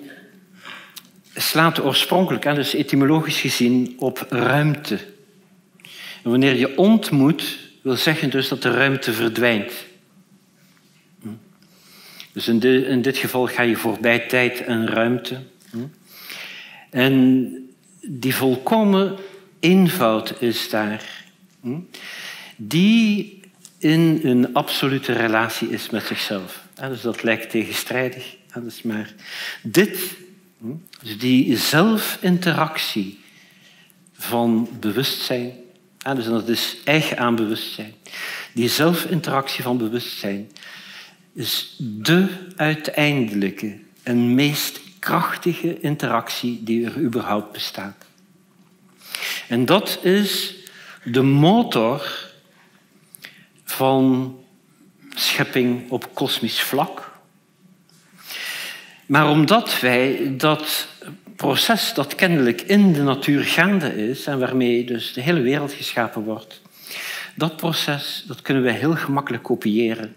slaat 1.34 1.84
oorspronkelijk, 1.84 2.44
dus 2.56 2.74
etymologisch 2.74 3.40
gezien, 3.40 3.96
op 3.98 4.26
ruimte. 4.30 5.00
Wanneer 6.24 6.56
je 6.56 6.78
ontmoet, 6.78 7.58
wil 7.82 7.96
zeggen 7.96 8.30
dus 8.30 8.48
dat 8.48 8.62
de 8.62 8.72
ruimte 8.72 9.14
verdwijnt. 9.14 9.74
Hm. 12.36 12.40
Dus 12.40 12.48
in, 12.48 12.86
in 12.86 13.02
dit 13.02 13.18
geval 13.18 13.48
ga 13.48 13.62
je 13.62 13.76
voorbij 13.76 14.20
tijd 14.20 14.64
en 14.64 14.88
ruimte. 14.88 15.40
Hm. 15.70 15.78
En 16.90 17.50
die 18.02 18.36
volkomen 18.36 19.16
eenvoud 19.60 20.42
is 20.42 20.70
daar, 20.70 21.26
hm, 21.62 21.80
die 22.56 23.40
in 23.78 24.20
een 24.24 24.54
absolute 24.54 25.14
relatie 25.14 25.70
is 25.70 25.90
met 25.90 26.06
zichzelf. 26.06 26.64
Dus 26.90 27.02
dat 27.02 27.24
lijkt 27.24 27.50
tegenstrijdig. 27.50 28.36
Dus 28.60 28.82
maar 28.82 29.14
dit 29.64 30.00
dus 31.02 31.18
die 31.18 31.58
zelfinteractie 31.58 33.20
van 34.14 34.70
bewustzijn, 34.80 35.52
dus 36.16 36.26
dat 36.26 36.50
is 36.50 36.78
eigen 36.84 37.18
aan 37.18 37.36
bewustzijn, 37.36 37.94
die 38.54 38.70
zelfinteractie 38.70 39.64
van 39.64 39.78
bewustzijn 39.78 40.50
is 41.36 41.76
de 41.80 42.28
uiteindelijke 42.56 43.78
en 44.04 44.36
meest 44.36 44.80
krachtige 45.00 45.80
interactie 45.80 46.64
die 46.64 46.86
er 46.86 46.98
überhaupt 46.98 47.52
bestaat. 47.52 48.06
En 49.48 49.66
dat 49.66 50.00
is 50.02 50.56
de 51.04 51.22
motor 51.22 52.30
van 53.64 54.36
schepping 55.16 55.90
op 55.90 56.14
kosmisch 56.14 56.62
vlak, 56.62 57.12
maar 59.06 59.30
omdat 59.30 59.80
wij 59.80 60.34
dat 60.38 60.88
proces 61.36 61.94
dat 61.94 62.16
kennelijk 62.16 62.62
in 62.62 62.94
de 62.94 63.02
natuur 63.02 63.44
gaande 63.44 64.10
is 64.10 64.26
en 64.26 64.40
waarmee 64.40 64.86
dus 64.86 65.14
de 65.14 65.22
hele 65.22 65.42
wereld 65.42 65.74
geschapen 65.74 66.24
wordt, 66.24 66.62
dat 67.36 67.56
proces 67.56 68.24
dat 68.28 68.42
kunnen 68.42 68.64
wij 68.64 68.74
heel 68.74 68.96
gemakkelijk 68.96 69.44
kopiëren 69.44 70.16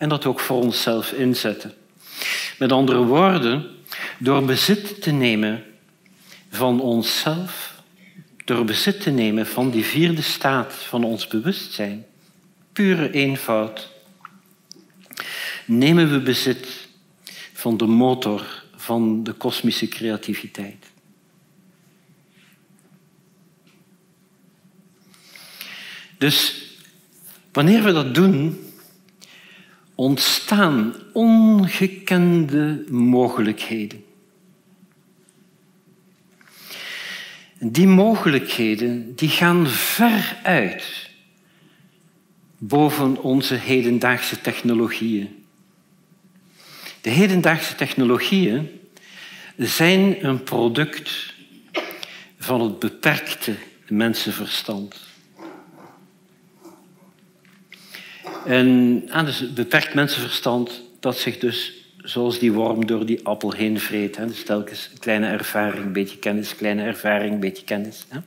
en 0.00 0.08
dat 0.08 0.26
ook 0.26 0.40
voor 0.40 0.62
onszelf 0.62 1.12
inzetten. 1.12 1.74
Met 2.58 2.72
andere 2.72 3.04
woorden, 3.04 3.66
door 4.18 4.44
bezit 4.44 5.02
te 5.02 5.10
nemen 5.10 5.64
van 6.50 6.80
onszelf, 6.80 7.82
door 8.44 8.64
bezit 8.64 9.00
te 9.00 9.10
nemen 9.10 9.46
van 9.46 9.70
die 9.70 9.84
vierde 9.84 10.22
staat 10.22 10.74
van 10.74 11.04
ons 11.04 11.26
bewustzijn, 11.26 12.06
pure 12.72 13.10
eenvoud, 13.10 13.90
nemen 15.64 16.10
we 16.10 16.20
bezit 16.20 16.88
van 17.52 17.76
de 17.76 17.86
motor 17.86 18.62
van 18.76 19.22
de 19.22 19.32
kosmische 19.32 19.88
creativiteit. 19.88 20.86
Dus 26.18 26.64
wanneer 27.52 27.82
we 27.82 27.92
dat 27.92 28.14
doen, 28.14 28.68
ontstaan 30.00 30.94
ongekende 31.12 32.84
mogelijkheden. 32.88 34.04
Die 37.58 37.86
mogelijkheden 37.86 39.14
die 39.16 39.28
gaan 39.28 39.66
ver 39.66 40.38
uit 40.42 41.10
boven 42.58 43.22
onze 43.22 43.54
hedendaagse 43.54 44.40
technologieën. 44.40 45.44
De 47.00 47.10
hedendaagse 47.10 47.74
technologieën 47.74 48.80
zijn 49.56 50.24
een 50.24 50.42
product 50.42 51.34
van 52.38 52.60
het 52.60 52.78
beperkte 52.78 53.54
mensenverstand. 53.88 55.09
En 58.46 59.02
dus 59.24 59.38
het 59.38 59.54
beperkt 59.54 59.94
mensenverstand 59.94 60.82
dat 61.00 61.18
zich 61.18 61.38
dus 61.38 61.72
zoals 61.96 62.38
die 62.38 62.52
worm 62.52 62.86
door 62.86 63.06
die 63.06 63.26
appel 63.26 63.52
heen 63.52 63.80
vreet. 63.80 64.16
Hè. 64.16 64.26
Dus 64.26 64.44
telkens 64.44 64.90
kleine 64.98 65.26
ervaring, 65.26 65.84
een 65.84 65.92
beetje 65.92 66.18
kennis, 66.18 66.56
kleine 66.56 66.82
ervaring, 66.82 67.32
een 67.32 67.40
beetje 67.40 67.64
kennis. 67.64 68.06
Hè. 68.08 68.18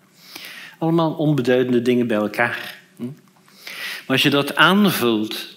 Allemaal 0.77 1.13
onbeduidende 1.13 1.81
dingen 1.81 2.07
bij 2.07 2.17
elkaar. 2.17 2.75
Hm. 2.95 3.03
Maar 3.03 4.07
als 4.07 4.23
je 4.23 4.29
dat 4.29 4.55
aanvult 4.55 5.47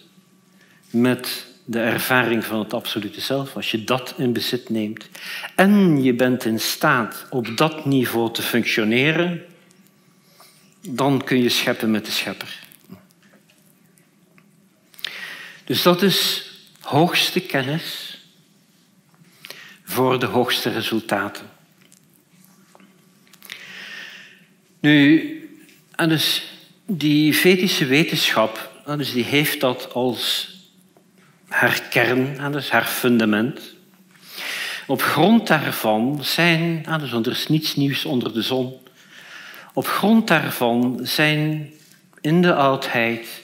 met 0.90 1.46
de 1.64 1.80
ervaring 1.80 2.44
van 2.44 2.58
het 2.58 2.74
absolute 2.74 3.20
zelf, 3.20 3.56
als 3.56 3.70
je 3.70 3.84
dat 3.84 4.14
in 4.16 4.32
bezit 4.32 4.68
neemt 4.68 5.08
en 5.54 6.02
je 6.02 6.14
bent 6.14 6.44
in 6.44 6.60
staat 6.60 7.26
op 7.30 7.56
dat 7.56 7.84
niveau 7.84 8.32
te 8.32 8.42
functioneren, 8.42 9.42
dan 10.88 11.24
kun 11.24 11.42
je 11.42 11.48
scheppen 11.48 11.90
met 11.90 12.04
de 12.04 12.10
schepper. 12.10 12.65
Dus 15.66 15.82
dat 15.82 16.02
is 16.02 16.50
hoogste 16.80 17.40
kennis 17.40 18.18
voor 19.84 20.18
de 20.18 20.26
hoogste 20.26 20.70
resultaten. 20.70 21.50
Nu, 24.80 25.30
en 25.94 26.08
dus 26.08 26.42
die 26.86 27.34
fetische 27.34 27.86
wetenschap, 27.86 28.82
dus 28.96 29.12
die 29.12 29.24
heeft 29.24 29.60
dat 29.60 29.92
als 29.92 30.54
haar 31.48 31.82
kern, 31.90 32.52
dus 32.52 32.70
haar 32.70 32.84
fundament. 32.84 33.74
Op 34.86 35.02
grond 35.02 35.46
daarvan 35.46 36.24
zijn, 36.24 36.86
dus 36.98 37.12
er 37.12 37.30
is 37.30 37.46
niets 37.46 37.76
nieuws 37.76 38.04
onder 38.04 38.32
de 38.32 38.42
zon, 38.42 38.74
op 39.74 39.86
grond 39.86 40.28
daarvan 40.28 41.00
zijn 41.02 41.72
in 42.20 42.42
de 42.42 42.54
oudheid 42.54 43.42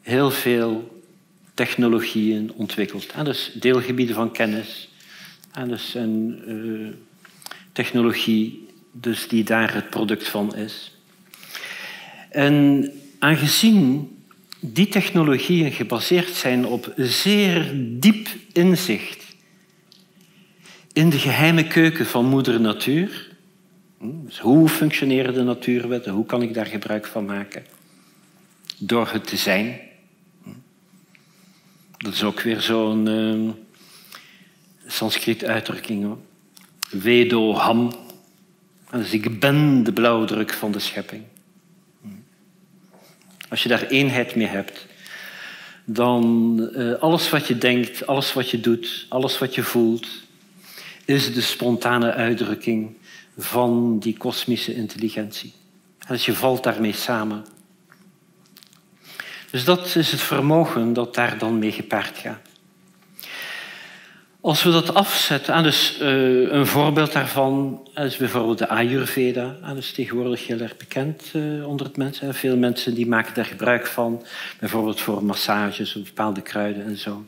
heel 0.00 0.30
veel 0.30 0.91
technologieën 1.54 2.52
ontwikkeld. 2.54 3.24
Dus 3.24 3.50
deelgebieden 3.54 4.14
van 4.14 4.32
kennis. 4.32 4.88
Dus 5.66 5.94
een 5.94 6.42
uh, 6.46 6.88
technologie 7.72 8.68
dus 8.92 9.28
die 9.28 9.44
daar 9.44 9.74
het 9.74 9.90
product 9.90 10.28
van 10.28 10.56
is. 10.56 10.92
En 12.30 12.90
aangezien 13.18 14.10
die 14.60 14.88
technologieën 14.88 15.72
gebaseerd 15.72 16.28
zijn 16.28 16.66
op 16.66 16.92
zeer 16.96 17.72
diep 17.74 18.28
inzicht 18.52 19.24
in 20.92 21.10
de 21.10 21.18
geheime 21.18 21.66
keuken 21.66 22.06
van 22.06 22.26
moeder 22.26 22.60
natuur. 22.60 23.30
Dus 24.00 24.38
hoe 24.38 24.68
functioneren 24.68 25.34
de 25.34 25.42
natuurwetten? 25.42 26.12
Hoe 26.12 26.26
kan 26.26 26.42
ik 26.42 26.54
daar 26.54 26.66
gebruik 26.66 27.06
van 27.06 27.24
maken? 27.24 27.64
Door 28.78 29.08
het 29.08 29.26
te 29.26 29.36
zijn. 29.36 29.80
Dat 32.02 32.12
is 32.12 32.22
ook 32.22 32.40
weer 32.40 32.60
zo'n 32.60 33.06
uh, 33.08 33.50
Sanskriet 34.86 35.44
uitdrukking. 35.44 36.16
Vedo 36.80 37.54
ham. 37.54 37.92
Dus 38.90 39.12
ik 39.12 39.40
ben 39.40 39.82
de 39.82 39.92
blauwdruk 39.92 40.52
van 40.52 40.72
de 40.72 40.78
schepping. 40.78 41.22
Als 43.48 43.62
je 43.62 43.68
daar 43.68 43.86
eenheid 43.86 44.34
mee 44.34 44.46
hebt, 44.46 44.86
dan 45.84 46.56
uh, 46.72 46.94
alles 46.94 47.30
wat 47.30 47.46
je 47.46 47.58
denkt, 47.58 48.06
alles 48.06 48.32
wat 48.32 48.50
je 48.50 48.60
doet, 48.60 49.06
alles 49.08 49.38
wat 49.38 49.54
je 49.54 49.62
voelt, 49.62 50.06
is 51.04 51.34
de 51.34 51.40
spontane 51.40 52.12
uitdrukking 52.12 52.96
van 53.36 53.98
die 53.98 54.16
kosmische 54.16 54.74
intelligentie. 54.74 55.52
En 55.98 56.14
dus 56.14 56.24
je 56.24 56.34
valt 56.34 56.62
daarmee 56.62 56.92
samen. 56.92 57.44
Dus 59.52 59.64
dat 59.64 59.94
is 59.96 60.10
het 60.10 60.20
vermogen 60.20 60.92
dat 60.92 61.14
daar 61.14 61.38
dan 61.38 61.58
mee 61.58 61.72
gepaard 61.72 62.18
gaat. 62.18 62.40
Als 64.40 64.62
we 64.62 64.70
dat 64.70 64.94
afzetten, 64.94 65.62
dus 65.62 65.98
uh, 66.00 66.52
een 66.52 66.66
voorbeeld 66.66 67.12
daarvan 67.12 67.88
is 67.94 68.16
bijvoorbeeld 68.16 68.58
de 68.58 68.68
Ayurveda. 68.68 69.56
Dat 69.66 69.76
is 69.76 69.92
tegenwoordig 69.92 70.46
heel 70.46 70.60
erg 70.60 70.76
bekend 70.76 71.22
uh, 71.32 71.68
onder 71.68 71.86
het 71.86 71.96
mensen. 71.96 72.34
Veel 72.34 72.56
mensen 72.56 72.94
die 72.94 73.06
maken 73.06 73.34
daar 73.34 73.44
gebruik 73.44 73.86
van, 73.86 74.24
bijvoorbeeld 74.58 75.00
voor 75.00 75.24
massages 75.24 75.96
of 75.96 76.04
bepaalde 76.04 76.42
kruiden 76.42 76.84
en 76.84 76.98
zo. 76.98 77.24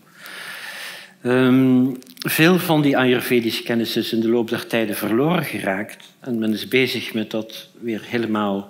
Um, 1.22 1.98
veel 2.18 2.58
van 2.58 2.82
die 2.82 2.96
Ayurvedische 2.98 3.62
kennis 3.62 3.96
is 3.96 4.12
in 4.12 4.20
de 4.20 4.28
loop 4.28 4.48
der 4.48 4.66
tijden 4.66 4.96
verloren 4.96 5.44
geraakt. 5.44 6.04
En 6.20 6.38
men 6.38 6.52
is 6.52 6.68
bezig 6.68 7.14
met 7.14 7.30
dat 7.30 7.68
weer 7.80 8.00
helemaal 8.04 8.68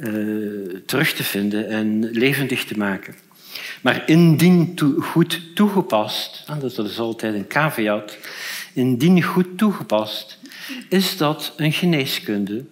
uh, 0.00 0.76
terug 0.86 1.12
te 1.12 1.24
vinden 1.24 1.68
en 1.68 2.10
levendig 2.10 2.64
te 2.64 2.78
maken. 2.78 3.14
Maar 3.82 4.08
indien 4.08 4.78
goed 5.00 5.54
toegepast, 5.54 6.44
en 6.46 6.58
dat 6.58 6.78
is 6.78 6.98
altijd 6.98 7.34
een 7.34 7.46
caveat, 7.46 8.16
indien 8.72 9.22
goed 9.22 9.58
toegepast, 9.58 10.38
is 10.88 11.16
dat 11.16 11.52
een 11.56 11.72
geneeskunde 11.72 12.64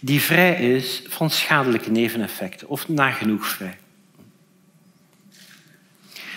die 0.00 0.20
vrij 0.20 0.74
is 0.74 1.02
van 1.06 1.30
schadelijke 1.30 1.90
neveneffecten, 1.90 2.68
of 2.68 2.88
nagenoeg 2.88 3.46
vrij. 3.46 3.78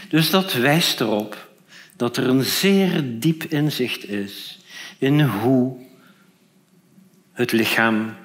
Dus 0.10 0.30
dat 0.30 0.54
wijst 0.54 1.02
erop 1.02 1.50
dat 1.96 2.17
er 2.17 2.28
een 2.28 2.44
zeer 2.44 3.20
diep 3.20 3.44
inzicht 3.44 4.10
is 4.10 4.60
in 4.98 5.22
hoe 5.22 5.78
het 7.32 7.52
lichaam, 7.52 8.15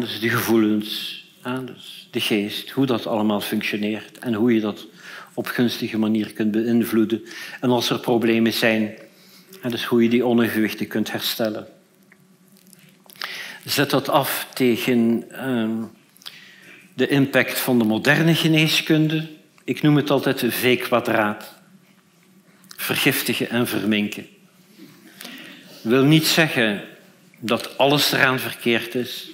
dus 0.00 0.20
de 0.20 0.28
gevoelens, 0.28 1.24
dus 1.64 2.08
de 2.10 2.20
geest, 2.20 2.70
hoe 2.70 2.86
dat 2.86 3.06
allemaal 3.06 3.40
functioneert 3.40 4.18
en 4.18 4.34
hoe 4.34 4.54
je 4.54 4.60
dat 4.60 4.86
op 5.34 5.46
gunstige 5.46 5.98
manier 5.98 6.32
kunt 6.32 6.50
beïnvloeden. 6.50 7.22
En 7.60 7.70
als 7.70 7.90
er 7.90 8.00
problemen 8.00 8.52
zijn, 8.52 8.94
dus 9.68 9.84
hoe 9.84 10.02
je 10.02 10.08
die 10.08 10.24
onevenwichten 10.24 10.86
kunt 10.86 11.12
herstellen. 11.12 11.66
Zet 13.64 13.90
dat 13.90 14.08
af 14.08 14.48
tegen 14.54 15.24
ehm, 15.30 15.82
de 16.94 17.08
impact 17.08 17.58
van 17.58 17.78
de 17.78 17.84
moderne 17.84 18.34
geneeskunde. 18.34 19.28
Ik 19.64 19.82
noem 19.82 19.96
het 19.96 20.10
altijd 20.10 20.44
V-kwadraat. 20.48 21.54
Vergiftigen 22.76 23.50
en 23.50 23.66
verminken. 23.66 24.26
wil 25.82 26.04
niet 26.04 26.26
zeggen 26.26 26.82
dat 27.38 27.78
alles 27.78 28.12
eraan 28.12 28.38
verkeerd 28.38 28.94
is, 28.94 29.30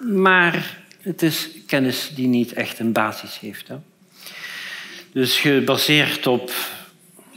maar 0.00 0.78
het 1.00 1.22
is 1.22 1.48
kennis 1.66 2.10
die 2.14 2.26
niet 2.26 2.52
echt 2.52 2.78
een 2.78 2.92
basis 2.92 3.38
heeft. 3.38 3.68
Hè? 3.68 3.76
Dus 5.12 5.38
gebaseerd 5.38 6.26
op, 6.26 6.52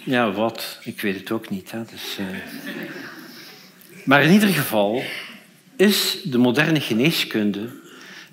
ja, 0.04 0.32
wat? 0.32 0.80
Ik 0.84 1.02
weet 1.02 1.16
het 1.16 1.32
ook 1.32 1.50
niet. 1.50 1.72
Hè? 1.72 1.84
Dus, 1.92 2.18
uh... 2.20 2.26
Maar 4.06 4.24
in 4.24 4.32
ieder 4.32 4.50
geval 4.50 5.04
is 5.76 6.20
de 6.24 6.38
moderne 6.38 6.82
geneeskunde 6.82 7.70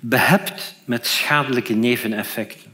behept 0.00 0.74
met 0.84 1.06
schadelijke 1.06 1.74
neveneffecten. 1.74 2.70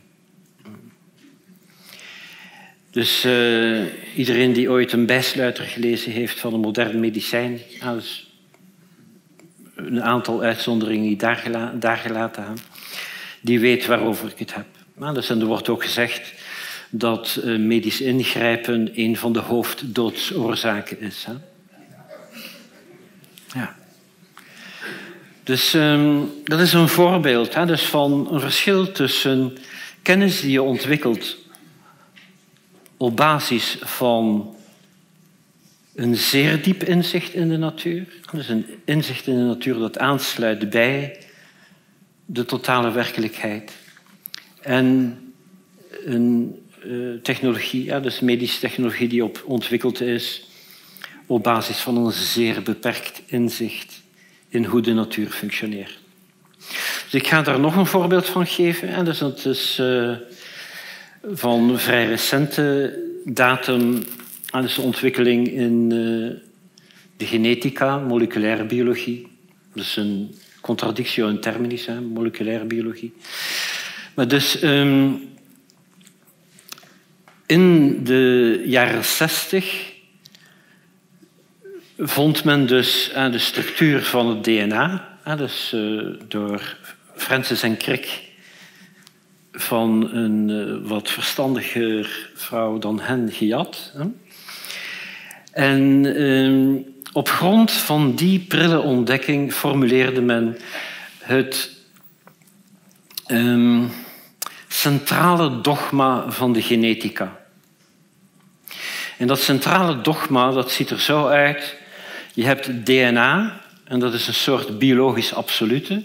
Dus 2.90 3.24
uh, 3.24 3.82
iedereen 4.16 4.52
die 4.52 4.70
ooit 4.70 4.92
een 4.92 5.06
bijsluiter 5.06 5.64
gelezen 5.64 6.12
heeft 6.12 6.40
van 6.40 6.54
een 6.54 6.60
modern 6.60 7.00
medicijn, 7.00 7.60
nou, 7.80 8.00
een 9.76 10.02
aantal 10.02 10.42
uitzonderingen 10.42 11.06
die 11.06 11.16
daar, 11.16 11.70
daar 11.74 11.96
gelaten 11.96 12.42
hebben, 12.42 12.62
die 13.40 13.60
weet 13.60 13.86
waarover 13.86 14.28
ik 14.28 14.38
het 14.38 14.54
heb. 14.54 14.66
Dus, 15.14 15.30
en 15.30 15.40
er 15.40 15.46
wordt 15.46 15.68
ook 15.68 15.84
gezegd 15.84 16.32
dat 16.90 17.40
uh, 17.44 17.58
medisch 17.58 18.00
ingrijpen 18.00 18.90
een 18.94 19.16
van 19.16 19.32
de 19.32 19.38
hoofddoodsoorzaken 19.38 21.00
is. 21.00 21.26
Hè? 21.26 21.32
Ja. 23.58 23.76
Dus 25.44 25.74
um, 25.74 26.32
dat 26.44 26.60
is 26.60 26.72
een 26.72 26.88
voorbeeld 26.88 27.54
hè, 27.54 27.66
dus 27.66 27.82
van 27.82 28.28
een 28.32 28.40
verschil 28.40 28.92
tussen 28.92 29.56
kennis 30.02 30.40
die 30.40 30.50
je 30.50 30.62
ontwikkelt 30.62 31.36
op 32.96 33.16
basis 33.16 33.78
van 33.80 34.55
een 35.96 36.16
zeer 36.16 36.62
diep 36.62 36.82
inzicht 36.82 37.34
in 37.34 37.48
de 37.48 37.56
natuur. 37.56 38.06
Dus 38.32 38.48
een 38.48 38.66
inzicht 38.84 39.26
in 39.26 39.34
de 39.34 39.44
natuur 39.44 39.78
dat 39.78 39.98
aansluit 39.98 40.70
bij 40.70 41.18
de 42.26 42.44
totale 42.44 42.90
werkelijkheid. 42.90 43.72
En 44.60 45.18
een 46.04 46.58
uh, 46.84 47.20
technologie, 47.22 47.84
ja, 47.84 48.00
dus 48.00 48.20
medische 48.20 48.60
technologie 48.60 49.08
die 49.08 49.24
op 49.24 49.42
ontwikkeld 49.46 50.00
is 50.00 50.48
op 51.26 51.42
basis 51.42 51.78
van 51.78 51.96
een 51.96 52.12
zeer 52.12 52.62
beperkt 52.62 53.22
inzicht 53.26 54.02
in 54.48 54.64
hoe 54.64 54.80
de 54.80 54.92
natuur 54.92 55.30
functioneert. 55.30 55.98
Dus 57.04 57.20
ik 57.20 57.26
ga 57.26 57.42
daar 57.42 57.60
nog 57.60 57.76
een 57.76 57.86
voorbeeld 57.86 58.26
van 58.26 58.46
geven. 58.46 58.88
En 58.88 59.04
dus 59.04 59.18
dat 59.18 59.44
is 59.44 59.78
uh, 59.80 60.12
van 61.32 61.78
vrij 61.78 62.06
recente 62.06 62.98
datum 63.24 64.02
aan 64.56 64.66
de 64.66 64.80
ontwikkeling 64.80 65.48
in 65.48 65.90
uh, 65.92 66.30
de 67.16 67.26
genetica, 67.26 67.98
moleculaire 67.98 68.64
biologie. 68.64 69.28
Dus 69.74 69.96
een 69.96 70.34
contradictio 70.60 71.28
in 71.28 71.40
terminis, 71.40 71.86
hè, 71.86 72.00
moleculaire 72.00 72.64
biologie. 72.64 73.12
Maar 74.14 74.28
dus 74.28 74.62
um, 74.62 75.28
in 77.46 78.04
de 78.04 78.62
jaren 78.66 79.04
60 79.04 79.92
vond 81.98 82.44
men 82.44 82.66
dus 82.66 83.12
aan 83.14 83.30
de 83.30 83.38
structuur 83.38 84.02
van 84.02 84.28
het 84.28 84.44
DNA, 84.44 85.18
dus 85.36 85.72
eh, 85.72 86.00
door 86.28 86.76
Francis 87.14 87.62
en 87.62 87.76
Crick 87.76 88.22
van 89.52 90.14
een 90.14 90.50
eh, 90.50 90.88
wat 90.88 91.10
verstandiger 91.10 92.30
vrouw 92.34 92.78
dan 92.78 93.00
hen 93.00 93.32
gejat. 93.32 93.92
En 95.56 96.14
ehm, 96.16 96.76
op 97.12 97.28
grond 97.28 97.72
van 97.72 98.14
die 98.14 98.38
prille 98.38 98.80
ontdekking 98.80 99.52
formuleerde 99.52 100.20
men 100.20 100.56
het 101.18 101.70
ehm, 103.26 103.84
centrale 104.68 105.60
dogma 105.60 106.30
van 106.30 106.52
de 106.52 106.62
genetica. 106.62 107.36
En 109.18 109.26
dat 109.26 109.40
centrale 109.40 110.00
dogma 110.00 110.50
dat 110.50 110.70
ziet 110.70 110.90
er 110.90 111.00
zo 111.00 111.26
uit. 111.26 111.76
Je 112.34 112.44
hebt 112.44 112.86
DNA, 112.86 113.60
en 113.84 113.98
dat 113.98 114.14
is 114.14 114.26
een 114.26 114.34
soort 114.34 114.78
biologisch 114.78 115.34
absolute. 115.34 116.04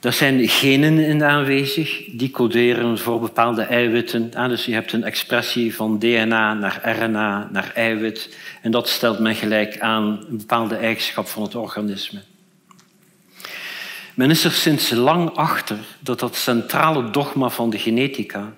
Er 0.00 0.12
zijn 0.12 0.48
genen 0.48 0.98
in 0.98 1.24
aanwezig, 1.24 2.04
die 2.12 2.30
coderen 2.30 2.98
voor 2.98 3.20
bepaalde 3.20 3.62
eiwitten. 3.62 4.30
Ah, 4.34 4.48
dus 4.48 4.64
je 4.64 4.72
hebt 4.72 4.92
een 4.92 5.04
expressie 5.04 5.74
van 5.74 5.98
DNA 5.98 6.54
naar 6.54 6.98
RNA 6.98 7.48
naar 7.52 7.72
eiwit. 7.74 8.36
En 8.62 8.70
dat 8.70 8.88
stelt 8.88 9.18
men 9.18 9.34
gelijk 9.34 9.80
aan 9.80 10.24
een 10.28 10.36
bepaalde 10.36 10.76
eigenschap 10.76 11.26
van 11.26 11.42
het 11.42 11.54
organisme. 11.54 12.20
Men 14.14 14.30
is 14.30 14.44
er 14.44 14.52
sinds 14.52 14.90
lang 14.90 15.30
achter 15.30 15.78
dat 15.98 16.20
dat 16.20 16.36
centrale 16.36 17.10
dogma 17.10 17.48
van 17.48 17.70
de 17.70 17.78
genetica 17.78 18.52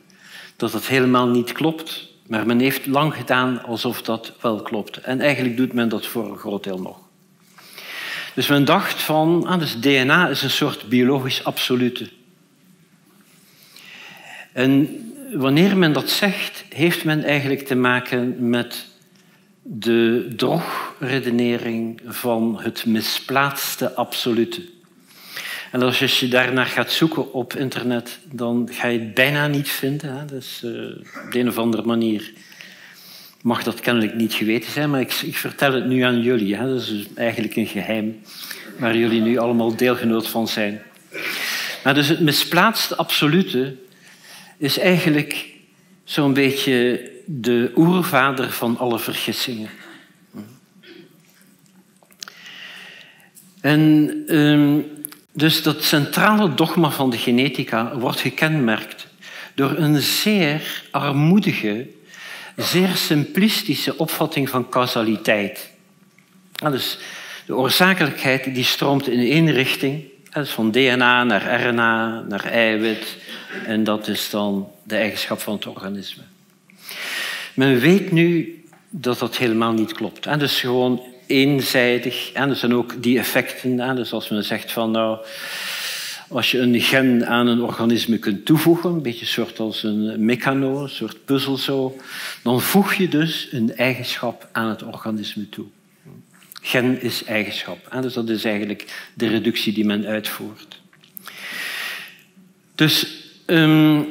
dat 0.57 0.73
het 0.73 0.87
helemaal 0.87 1.29
niet 1.29 1.53
klopt, 1.53 2.09
maar 2.27 2.47
men 2.47 2.61
heeft 2.61 2.87
lang 2.87 3.15
gedaan 3.15 3.63
alsof 3.63 4.03
dat 4.03 4.33
wel 4.41 4.63
klopt. 4.63 4.97
En 4.97 5.21
eigenlijk 5.21 5.57
doet 5.57 5.73
men 5.73 5.89
dat 5.89 6.07
voor 6.07 6.31
een 6.31 6.39
groot 6.39 6.65
deel 6.65 6.81
nog. 6.81 7.02
Dus 8.35 8.47
men 8.47 8.65
dacht 8.65 9.03
van, 9.03 9.47
ah, 9.47 9.59
dus 9.59 9.81
DNA 9.81 10.29
is 10.29 10.43
een 10.43 10.51
soort 10.51 10.89
biologisch 10.89 11.45
absolute. 11.45 12.09
En 14.53 14.89
wanneer 15.33 15.77
men 15.77 15.93
dat 15.93 16.11
zegt, 16.11 16.65
heeft 16.69 17.05
men 17.05 17.25
eigenlijk 17.25 17.67
te 17.67 17.75
maken 17.75 18.49
met 18.49 18.87
de 19.63 20.33
drogredenering 20.37 22.01
van 22.07 22.61
het 22.61 22.87
misplaatste 22.87 23.95
absolute. 23.95 24.63
En 25.71 25.83
als 25.83 26.21
je 26.21 26.29
daarnaar 26.29 26.67
gaat 26.67 26.91
zoeken 26.91 27.33
op 27.33 27.55
internet, 27.55 28.19
dan 28.25 28.69
ga 28.73 28.89
je 28.89 28.99
het 28.99 29.15
bijna 29.15 29.47
niet 29.47 29.69
vinden. 29.69 30.19
Hè? 30.19 30.25
Dus 30.25 30.63
op 31.25 31.33
de 31.33 31.39
een 31.39 31.49
of 31.49 31.59
andere 31.59 31.83
manier 31.83 32.33
mag 33.43 33.63
dat 33.63 33.81
kennelijk 33.81 34.15
niet 34.15 34.33
geweten 34.33 34.73
zijn, 34.73 34.91
maar 34.91 35.01
ik, 35.01 35.13
ik 35.13 35.37
vertel 35.37 35.73
het 35.73 35.87
nu 35.87 36.01
aan 36.01 36.23
jullie. 36.23 36.57
Hè? 36.57 36.69
Dat 36.69 36.81
is 36.81 36.89
dus 36.89 37.07
eigenlijk 37.15 37.57
een 37.57 37.67
geheim. 37.67 38.21
waar 38.79 38.97
jullie 38.97 39.21
nu 39.21 39.39
allemaal 39.39 39.77
deelgenoot 39.77 40.29
van 40.29 40.49
zijn. 40.49 40.83
Maar 41.85 41.95
dus 41.95 42.09
het 42.09 42.21
misplaatste 42.21 42.97
absolute 42.97 43.77
is 44.59 44.79
eigenlijk 44.79 45.47
zo'n 46.05 46.33
beetje 46.33 47.11
de 47.27 47.73
oervader 47.77 48.51
van 48.51 48.79
alle 48.79 48.99
vergissingen. 48.99 49.71
En 53.61 54.15
ehm, 54.27 54.79
dus 55.33 55.63
dat 55.63 55.85
centrale 55.85 56.55
dogma 56.55 56.91
van 56.91 57.11
de 57.11 57.19
genetica 57.19 57.99
wordt 57.99 58.21
gekenmerkt 58.21 59.07
door 59.55 59.77
een 59.77 60.01
zeer 60.01 60.83
armoedige, 60.91 61.87
zeer 62.57 62.97
simplistische 62.97 63.99
opvatting 63.99 64.49
van 64.49 64.69
causaliteit. 64.69 65.71
dus 66.71 66.99
de 67.47 67.57
oorzakelijkheid 67.57 68.55
die 68.55 68.65
stroomt 68.65 69.09
in 69.09 69.19
één 69.19 69.51
richting, 69.51 70.05
dus 70.33 70.51
van 70.51 70.71
DNA 70.71 71.25
naar 71.25 71.63
RNA, 71.63 72.25
naar 72.29 72.45
eiwit, 72.45 73.17
en 73.67 73.85
dat 73.85 74.09
is 74.09 74.31
dan 74.31 74.69
de 74.83 74.97
eigenschap 74.97 75.41
van 75.41 75.55
het 75.55 75.67
organisme. 75.67 76.23
Men 77.55 77.79
weet 77.79 78.13
nu 78.13 78.63
dat 78.91 79.19
dat 79.19 79.37
helemaal 79.37 79.73
niet 79.73 79.93
klopt. 79.93 80.27
En 80.27 80.39
dus 80.39 80.61
gewoon 80.61 81.03
eenzijdig. 81.27 82.33
En 82.33 82.51
er 82.51 82.57
zijn 82.57 82.75
ook 82.75 83.03
die 83.03 83.19
effecten. 83.19 83.97
Dus 83.97 84.13
als 84.13 84.29
men 84.29 84.45
zegt 84.45 84.73
van 84.73 84.91
nou, 84.91 85.19
als 86.33 86.51
je 86.51 86.59
een 86.59 86.81
gen 86.81 87.27
aan 87.27 87.47
een 87.47 87.63
organisme 87.63 88.19
kunt 88.19 88.45
toevoegen, 88.45 88.91
een 88.91 89.03
beetje 89.03 89.27
soort 89.27 89.59
als 89.59 89.83
een 89.83 90.25
mechano, 90.25 90.83
een 90.83 90.89
soort 90.89 91.25
puzzel 91.25 91.57
zo, 91.57 91.97
dan 92.43 92.61
voeg 92.61 92.95
je 92.95 93.09
dus 93.09 93.49
een 93.51 93.77
eigenschap 93.77 94.49
aan 94.53 94.69
het 94.69 94.83
organisme 94.83 95.49
toe. 95.49 95.67
Gen 96.63 97.03
is 97.03 97.25
eigenschap. 97.25 97.87
En 97.91 98.03
dus 98.03 98.13
dat 98.13 98.29
is 98.29 98.45
eigenlijk 98.45 99.11
de 99.15 99.29
reductie 99.29 99.73
die 99.73 99.85
men 99.85 100.07
uitvoert. 100.07 100.81
Dus 102.75 103.07
um, 103.47 104.07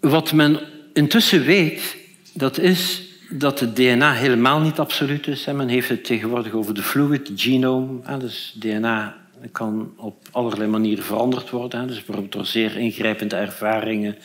wat 0.00 0.32
men 0.32 0.60
intussen 0.92 1.44
weet, 1.44 1.96
dat 2.32 2.58
is 2.58 3.02
dat 3.30 3.60
het 3.60 3.76
DNA 3.76 4.12
helemaal 4.12 4.60
niet 4.60 4.78
absoluut 4.78 5.26
is. 5.26 5.44
Men 5.44 5.68
heeft 5.68 5.88
het 5.88 6.04
tegenwoordig 6.04 6.52
over 6.52 6.74
de 6.74 6.82
fluid 6.82 7.30
genome. 7.34 8.18
Dus 8.18 8.54
DNA 8.58 9.21
kan 9.52 9.92
op 9.96 10.26
allerlei 10.30 10.70
manieren 10.70 11.04
veranderd 11.04 11.50
worden. 11.50 11.86
Dus 11.86 11.96
bijvoorbeeld 11.96 12.32
door 12.32 12.46
zeer 12.46 12.76
ingrijpende 12.76 13.36
ervaringen 13.36 14.16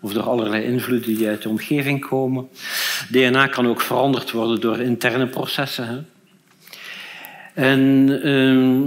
of 0.00 0.12
door 0.12 0.22
allerlei 0.22 0.64
invloeden 0.64 1.14
die 1.16 1.28
uit 1.28 1.42
de 1.42 1.48
omgeving 1.48 2.06
komen. 2.06 2.48
DNA 3.10 3.46
kan 3.46 3.66
ook 3.66 3.80
veranderd 3.80 4.30
worden 4.30 4.60
door 4.60 4.78
interne 4.78 5.26
processen. 5.26 6.06
En 7.54 8.08
ehm, 8.22 8.82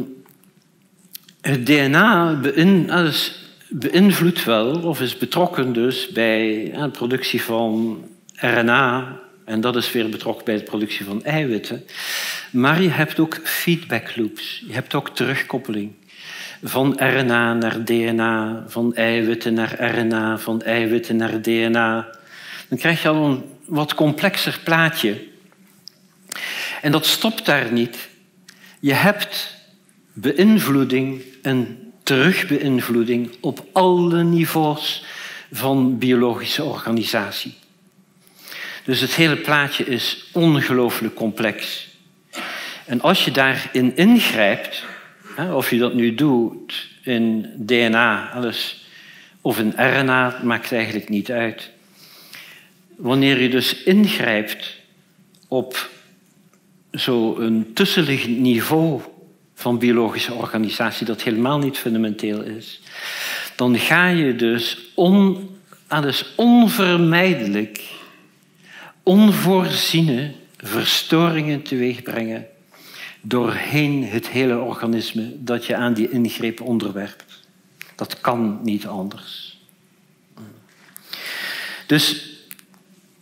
het 1.42 1.66
DNA 1.66 2.34
dus 2.34 3.40
beïnvloedt 3.70 4.44
wel, 4.44 4.82
of 4.82 5.02
is 5.02 5.18
betrokken 5.18 5.74
dus 5.74 6.08
bij 6.08 6.72
de 6.74 6.90
productie 6.90 7.42
van 7.42 7.98
RNA, 8.36 9.20
en 9.46 9.62
dat 9.62 9.76
is 9.76 9.92
weer 9.92 10.10
betrokken 10.10 10.46
bij 10.46 10.58
de 10.58 10.64
productie 10.64 11.06
van 11.06 11.24
eiwitten. 11.24 11.86
Maar 12.52 12.82
je 12.82 12.90
hebt 12.90 13.20
ook 13.20 13.40
feedback 13.44 14.16
loops. 14.16 14.64
Je 14.68 14.74
hebt 14.74 14.94
ook 14.94 15.10
terugkoppeling. 15.10 15.92
Van 16.64 16.94
RNA 16.98 17.54
naar 17.54 17.86
DNA, 17.86 18.64
van 18.68 18.96
eiwitten 18.96 19.54
naar 19.54 19.96
RNA, 19.96 20.38
van 20.38 20.62
eiwitten 20.62 21.16
naar 21.16 21.42
DNA. 21.42 22.08
Dan 22.68 22.78
krijg 22.78 23.02
je 23.02 23.08
al 23.10 23.26
een 23.26 23.44
wat 23.66 23.94
complexer 23.94 24.60
plaatje. 24.64 25.24
En 26.82 26.92
dat 26.92 27.06
stopt 27.06 27.46
daar 27.46 27.72
niet. 27.72 28.10
Je 28.80 28.94
hebt 28.94 29.58
beïnvloeding 30.14 31.22
en 31.42 31.92
terugbeïnvloeding 32.04 33.36
op 33.42 33.66
alle 33.72 34.24
niveaus 34.24 35.06
van 35.52 35.98
biologische 35.98 36.64
organisatie. 36.64 37.54
Dus 38.86 39.02
het 39.02 39.16
hele 39.16 39.38
plaatje 39.38 39.86
is 39.86 40.26
ongelooflijk 40.32 41.16
complex. 41.16 41.88
En 42.86 43.02
als 43.02 43.26
je 43.26 43.32
daarin 43.32 43.96
ingrijpt, 43.96 44.84
of 45.54 45.70
je 45.70 45.78
dat 45.78 45.94
nu 45.94 46.16
doet 46.16 46.88
in 47.04 47.52
DNA 47.58 48.32
alles, 48.32 48.86
of 49.42 49.60
in 49.60 49.74
RNA, 49.76 50.40
maakt 50.44 50.72
eigenlijk 50.72 51.10
niet 51.10 51.32
uit. 51.32 51.72
Wanneer 52.96 53.42
je 53.42 53.50
dus 53.50 53.84
ingrijpt 53.84 54.76
op 55.48 55.90
zo'n 56.92 57.72
tussenliggend 57.74 58.38
niveau 58.38 59.02
van 59.54 59.78
biologische 59.80 60.34
organisatie 60.34 61.06
dat 61.06 61.22
helemaal 61.22 61.58
niet 61.58 61.78
fundamenteel 61.78 62.42
is, 62.42 62.82
dan 63.56 63.80
ga 63.80 64.08
je 64.08 64.36
dus 64.36 64.78
on, 64.94 65.50
onvermijdelijk 66.36 67.95
onvoorziene 69.06 70.32
verstoringen 70.58 71.62
teweegbrengen 71.62 72.48
doorheen 73.22 74.04
het 74.04 74.28
hele 74.28 74.58
organisme 74.58 75.34
dat 75.38 75.66
je 75.66 75.76
aan 75.76 75.94
die 75.94 76.10
ingreep 76.10 76.62
onderwerpt. 76.62 77.44
Dat 77.96 78.22
kan 78.22 78.60
niet 78.64 78.88
anders. 78.88 79.58
Dus 81.88 82.34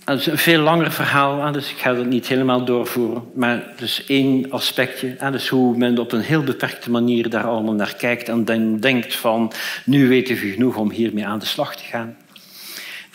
dat 0.04 0.20
is 0.20 0.26
een 0.26 0.38
veel 0.38 0.62
langer 0.62 0.92
verhaal, 0.92 1.52
dus 1.52 1.72
ik 1.72 1.78
ga 1.78 1.96
het 1.96 2.08
niet 2.08 2.28
helemaal 2.28 2.66
doorvoeren. 2.66 3.24
Maar 3.36 3.74
dus 3.78 4.06
één 4.06 4.52
aspectje, 4.52 5.32
dus 5.32 5.48
hoe 5.48 5.78
men 5.78 5.98
op 5.98 6.12
een 6.12 6.22
heel 6.22 6.44
beperkte 6.44 6.92
manier 6.92 7.30
daar 7.30 7.48
allemaal 7.48 7.74
naar 7.74 7.96
kijkt 7.96 8.30
en 8.30 8.46
dan 8.46 8.80
denkt 8.80 9.16
van 9.16 9.52
nu 9.86 10.08
weten 10.08 10.36
we 10.36 10.52
genoeg 10.52 10.76
om 10.76 10.92
hiermee 10.92 11.26
aan 11.26 11.40
de 11.40 11.46
slag 11.46 11.76
te 11.76 11.84
gaan 11.84 12.18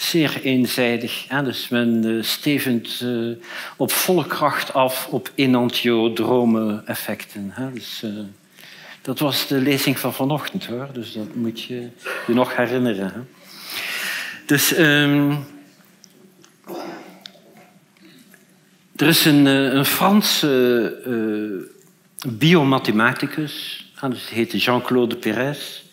zeer 0.01 0.41
eenzijdig. 0.43 1.27
Dus 1.45 1.69
men 1.69 2.05
eh, 2.05 2.23
stevend 2.23 3.01
eh, 3.03 3.45
op 3.77 3.93
volle 3.93 4.27
kracht 4.27 4.75
af 4.75 5.07
op 5.11 5.31
enantiodrome 5.35 6.83
effecten. 6.85 7.55
Dus, 7.75 8.03
eh, 8.03 8.11
dat 9.03 9.19
was 9.19 9.47
de 9.47 9.61
lezing 9.61 9.99
van 9.99 10.15
vanochtend 10.15 10.67
hoor, 10.67 10.89
dus 10.93 11.13
dat 11.13 11.35
moet 11.35 11.63
je 11.63 11.89
je 12.27 12.35
nog 12.35 12.57
herinneren. 12.57 13.29
Dus 14.47 14.75
ehm, 14.75 15.35
er 18.97 19.07
is 19.07 19.25
een, 19.25 19.47
een 19.47 19.85
Franse 19.85 21.73
biomathematicus, 22.27 23.87
dus 24.01 24.21
het 24.21 24.31
heette 24.31 24.57
Jean-Claude 24.57 25.17
Perez. 25.17 25.87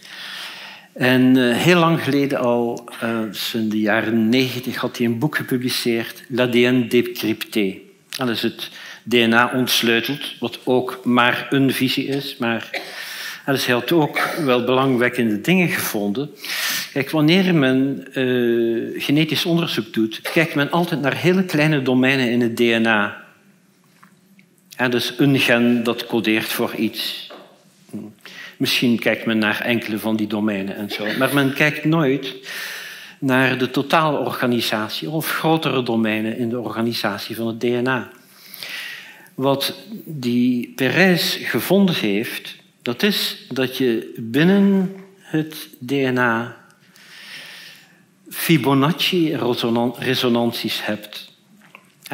En 0.95 1.37
uh, 1.37 1.55
heel 1.55 1.79
lang 1.79 2.03
geleden 2.03 2.39
al, 2.39 2.89
uh, 3.03 3.19
in 3.53 3.69
de 3.69 3.79
jaren 3.79 4.29
negentig, 4.29 4.75
had 4.75 4.97
hij 4.97 5.05
een 5.05 5.19
boek 5.19 5.35
gepubliceerd, 5.35 6.23
L'ADN 6.27 6.85
décrypté. 6.89 7.77
Dat 8.17 8.29
is 8.29 8.41
het 8.41 8.69
DNA 9.03 9.51
ontsleuteld, 9.53 10.39
wat 10.39 10.59
ook 10.63 10.99
maar 11.03 11.47
een 11.49 11.73
visie 11.73 12.05
is. 12.05 12.37
Maar 12.37 12.69
dus 13.45 13.65
hij 13.65 13.75
had 13.75 13.91
ook 13.91 14.19
wel 14.45 14.63
belangwekkende 14.63 15.41
dingen 15.41 15.69
gevonden. 15.69 16.29
Kijk, 16.93 17.09
wanneer 17.09 17.55
men 17.55 18.07
uh, 18.13 19.01
genetisch 19.03 19.45
onderzoek 19.45 19.93
doet, 19.93 20.21
kijkt 20.21 20.55
men 20.55 20.71
altijd 20.71 21.01
naar 21.01 21.15
hele 21.15 21.43
kleine 21.43 21.81
domeinen 21.81 22.31
in 22.31 22.41
het 22.41 22.57
DNA. 22.57 23.23
En 24.75 24.91
dus 24.91 25.13
een 25.17 25.39
gen 25.39 25.83
dat 25.83 26.05
codeert 26.05 26.51
voor 26.51 26.75
iets. 26.75 27.24
Misschien 28.57 28.99
kijkt 28.99 29.25
men 29.25 29.37
naar 29.37 29.61
enkele 29.61 29.99
van 29.99 30.15
die 30.15 30.27
domeinen 30.27 30.75
en 30.75 30.89
zo. 30.89 31.05
Maar 31.17 31.33
men 31.33 31.53
kijkt 31.53 31.85
nooit 31.85 32.35
naar 33.19 33.57
de 33.57 33.69
totale 33.69 34.17
organisatie 34.17 35.09
of 35.09 35.31
grotere 35.31 35.83
domeinen 35.83 36.37
in 36.37 36.49
de 36.49 36.59
organisatie 36.59 37.35
van 37.35 37.47
het 37.47 37.59
DNA. 37.59 38.09
Wat 39.35 39.73
die 40.05 40.73
Perez 40.75 41.49
gevonden 41.49 41.95
heeft, 41.95 42.55
dat 42.81 43.03
is 43.03 43.45
dat 43.49 43.77
je 43.77 44.13
binnen 44.17 44.95
het 45.19 45.69
DNA 45.79 46.57
Fibonacci-resonanties 48.29 50.85
hebt. 50.85 51.33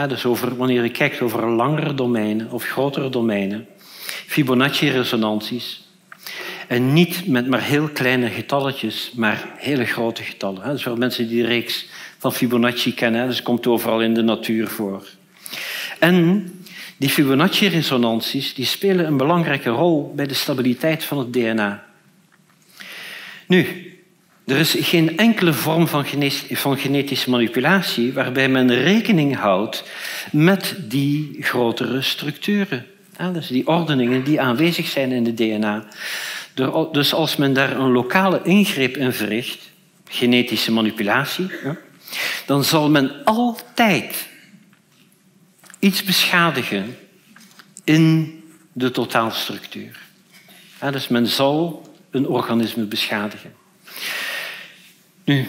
Dus 0.08 0.26
over, 0.26 0.56
wanneer 0.56 0.84
je 0.84 0.92
kijkt 0.92 1.22
over 1.22 1.50
langere 1.50 1.94
domeinen 1.94 2.52
of 2.52 2.64
grotere 2.64 3.10
domeinen, 3.10 3.68
Fibonacci-resonanties, 4.28 5.82
en 6.72 6.94
niet 6.94 7.28
met 7.28 7.48
maar 7.48 7.62
heel 7.62 7.88
kleine 7.88 8.30
getalletjes, 8.30 9.12
maar 9.16 9.50
hele 9.58 9.86
grote 9.86 10.24
getallen. 10.24 10.70
Dus 10.70 10.84
voor 10.84 10.98
mensen 10.98 11.28
die 11.28 11.42
de 11.42 11.48
reeks 11.48 11.86
van 12.18 12.34
Fibonacci 12.34 12.94
kennen, 12.94 13.28
dus 13.28 13.42
komt 13.42 13.68
overal 13.68 14.02
in 14.02 14.14
de 14.14 14.22
natuur 14.22 14.68
voor. 14.68 15.08
En 16.00 16.46
die 16.98 17.10
Fibonacci-resonanties 17.10 18.72
spelen 18.72 19.06
een 19.06 19.18
belangrijke 19.18 19.70
rol 19.70 20.14
bij 20.16 20.28
de 20.28 20.34
stabiliteit 20.34 21.04
van 21.04 21.18
het 21.18 21.34
DNA. 21.34 21.84
Nu, 23.48 23.66
er 24.46 24.58
is 24.58 24.76
geen 24.80 25.18
enkele 25.18 25.54
vorm 25.54 25.88
van, 25.88 26.06
van 26.52 26.78
genetische 26.78 27.30
manipulatie 27.30 28.14
waarbij 28.14 28.50
men 28.50 28.74
rekening 28.74 29.36
houdt 29.36 29.84
met 30.32 30.76
die 30.88 31.38
grotere 31.40 32.02
structuren 32.02 32.86
dus 33.30 33.48
die 33.48 33.68
ordeningen 33.68 34.24
die 34.24 34.42
aanwezig 34.42 34.88
zijn 34.88 35.12
in 35.12 35.26
het 35.26 35.38
DNA. 35.38 35.86
Dus 36.92 37.14
als 37.14 37.36
men 37.36 37.54
daar 37.54 37.78
een 37.78 37.92
lokale 37.92 38.42
ingreep 38.44 38.98
in 38.98 39.14
verricht, 39.14 39.70
genetische 40.08 40.72
manipulatie, 40.72 41.52
dan 42.46 42.64
zal 42.64 42.90
men 42.90 43.24
altijd 43.24 44.28
iets 45.80 46.04
beschadigen 46.04 46.98
in 47.84 48.36
de 48.74 48.92
totaalstructuur. 48.92 50.00
dus 50.92 51.08
men 51.08 51.28
zal 51.28 51.90
een 52.12 52.28
organisme 52.28 52.84
beschadigen. 52.84 53.54
Nu, 55.24 55.48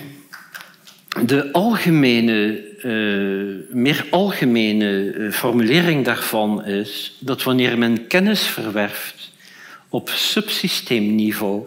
de 1.25 1.53
algemene, 1.53 2.65
uh, 2.83 3.75
meer 3.75 4.07
algemene 4.11 5.15
uh, 5.15 5.33
formulering 5.33 6.05
daarvan 6.05 6.65
is 6.65 7.17
dat 7.19 7.43
wanneer 7.43 7.79
men 7.79 8.07
kennis 8.07 8.43
verwerft 8.43 9.32
op 9.93 10.09
subsysteemniveau, 10.09 11.67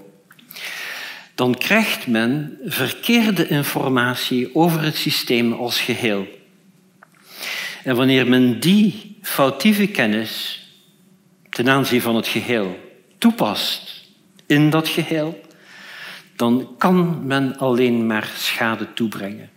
dan 1.35 1.55
krijgt 1.55 2.07
men 2.07 2.57
verkeerde 2.65 3.47
informatie 3.47 4.55
over 4.55 4.81
het 4.81 4.95
systeem 4.95 5.53
als 5.53 5.79
geheel. 5.79 6.27
En 7.83 7.95
wanneer 7.95 8.27
men 8.27 8.59
die 8.59 9.17
foutieve 9.21 9.87
kennis 9.87 10.63
ten 11.49 11.69
aanzien 11.69 12.01
van 12.01 12.15
het 12.15 12.27
geheel 12.27 12.79
toepast 13.17 14.03
in 14.45 14.69
dat 14.69 14.87
geheel, 14.87 15.41
dan 16.35 16.75
kan 16.77 17.27
men 17.27 17.57
alleen 17.57 18.07
maar 18.07 18.31
schade 18.37 18.93
toebrengen. 18.93 19.49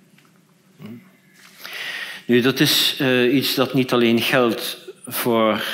Nu, 2.27 2.41
dat 2.41 2.61
is 2.61 2.99
uh, 3.01 3.35
iets 3.35 3.55
dat 3.55 3.75
niet 3.75 3.93
alleen 3.93 4.21
geldt 4.21 4.79
voor 5.07 5.65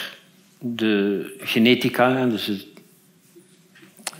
de 0.58 1.36
genetica, 1.40 2.26
dus 2.26 2.66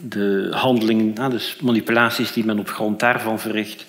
de 0.08 0.48
handelingen, 0.50 1.30
dus 1.30 1.56
manipulaties 1.60 2.32
die 2.32 2.44
men 2.44 2.58
op 2.58 2.68
grond 2.68 3.00
daarvan 3.00 3.40
verricht, 3.40 3.86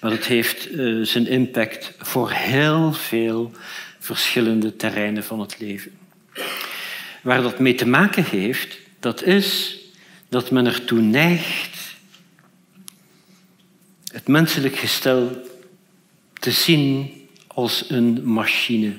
maar 0.00 0.10
het 0.10 0.26
heeft 0.26 0.72
uh, 0.72 1.04
zijn 1.04 1.26
impact 1.26 1.92
voor 1.98 2.30
heel 2.30 2.92
veel 2.92 3.52
verschillende 3.98 4.76
terreinen 4.76 5.24
van 5.24 5.40
het 5.40 5.58
leven. 5.58 5.92
Waar 7.22 7.42
dat 7.42 7.58
mee 7.58 7.74
te 7.74 7.86
maken 7.86 8.24
heeft, 8.24 8.78
dat 9.00 9.22
is 9.22 9.78
dat 10.28 10.50
men 10.50 10.66
ertoe 10.66 11.00
neigt 11.00 11.78
het 14.12 14.28
menselijk 14.28 14.76
gestel 14.76 15.48
te 16.32 16.50
zien 16.50 17.12
als 17.46 17.84
een 17.88 18.20
machine. 18.24 18.96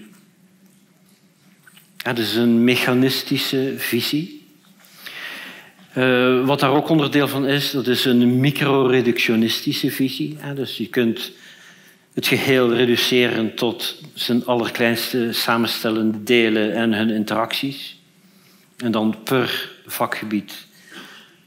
Dat 1.97 2.17
is 2.17 2.35
een 2.35 2.63
mechanistische 2.63 3.73
visie. 3.77 4.40
Uh, 5.97 6.45
wat 6.45 6.59
daar 6.59 6.71
ook 6.71 6.89
onderdeel 6.89 7.27
van 7.27 7.45
is, 7.45 7.71
dat 7.71 7.87
is 7.87 8.05
een 8.05 8.39
microreductionistische 8.39 9.91
visie. 9.91 10.37
Dus 10.55 10.77
je 10.77 10.87
kunt 10.87 11.31
het 12.13 12.27
geheel 12.27 12.73
reduceren 12.73 13.55
tot 13.55 14.01
zijn 14.13 14.45
allerkleinste 14.45 15.29
samenstellende 15.31 16.23
delen 16.23 16.73
en 16.73 16.93
hun 16.93 17.09
interacties. 17.09 17.99
En 18.77 18.91
dan 18.91 19.15
per 19.23 19.71
vakgebied 19.85 20.65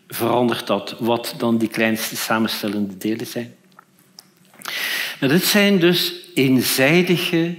verandert 0.09 0.67
dat 0.67 0.97
wat 0.99 1.35
dan 1.39 1.59
die 1.59 1.69
kleinste 1.69 2.17
samenstellende 2.17 2.97
delen 2.97 3.27
zijn. 3.27 3.55
Maar 5.21 5.29
dit 5.29 5.45
zijn 5.45 5.79
dus 5.79 6.15
eenzijdige 6.35 7.55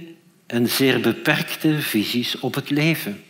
en 0.46 0.68
zeer 0.68 1.00
beperkte 1.00 1.80
visies 1.80 2.38
op 2.40 2.54
het 2.54 2.70
leven. 2.70 3.22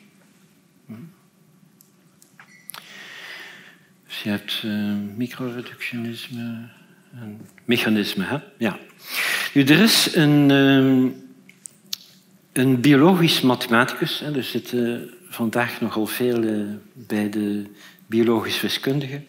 Dus 4.16 4.24
je 4.24 4.30
hebt 4.30 4.62
uh, 4.64 4.94
microreductionisme 5.16 6.68
en 7.20 7.40
mechanisme. 7.64 8.24
Hè? 8.24 8.36
Ja. 8.58 8.78
Nu, 9.52 9.64
er 9.64 9.80
is 9.80 10.14
een, 10.14 10.50
uh, 10.50 11.10
een 12.52 12.80
biologisch 12.80 13.40
mathematicus, 13.40 14.18
hè, 14.20 14.36
er 14.36 14.44
zitten 14.44 15.10
vandaag 15.28 15.80
nogal 15.80 16.06
veel 16.06 16.42
uh, 16.42 16.64
bij 16.92 17.30
de 17.30 17.66
biologisch 18.06 18.60
wiskundige. 18.60 19.22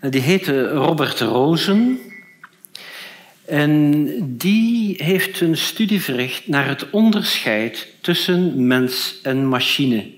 Die 0.00 0.20
heette 0.20 0.68
Robert 0.68 1.20
Rosen. 1.20 1.98
En 3.44 4.36
die 4.36 4.94
heeft 5.04 5.40
een 5.40 5.56
studie 5.56 6.00
verricht 6.00 6.48
naar 6.48 6.68
het 6.68 6.90
onderscheid 6.90 7.88
tussen 8.00 8.66
mens 8.66 9.18
en 9.22 9.48
machine. 9.48 10.15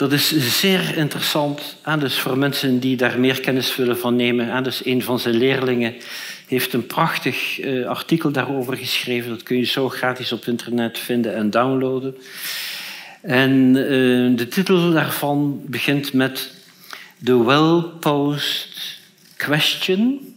Dat 0.00 0.12
is 0.12 0.58
zeer 0.60 0.96
interessant, 0.96 1.76
dus 1.98 2.18
voor 2.18 2.38
mensen 2.38 2.78
die 2.78 2.96
daar 2.96 3.18
meer 3.18 3.40
kennis 3.40 3.76
willen 3.76 3.98
van 3.98 4.16
nemen. 4.16 4.62
Dus 4.62 4.84
een 4.84 5.02
van 5.02 5.18
zijn 5.18 5.34
leerlingen 5.34 5.94
heeft 6.46 6.72
een 6.72 6.86
prachtig 6.86 7.60
eh, 7.60 7.86
artikel 7.86 8.30
daarover 8.30 8.76
geschreven. 8.76 9.30
Dat 9.30 9.42
kun 9.42 9.56
je 9.56 9.64
zo 9.64 9.88
gratis 9.88 10.32
op 10.32 10.44
internet 10.44 10.98
vinden 10.98 11.34
en 11.34 11.50
downloaden. 11.50 12.16
En 13.22 13.50
uh, 13.76 14.36
de 14.36 14.46
titel 14.50 14.92
daarvan 14.92 15.62
begint 15.66 16.12
met 16.12 16.54
The 17.24 17.44
Well-Posed 17.44 18.98
Question. 19.36 20.34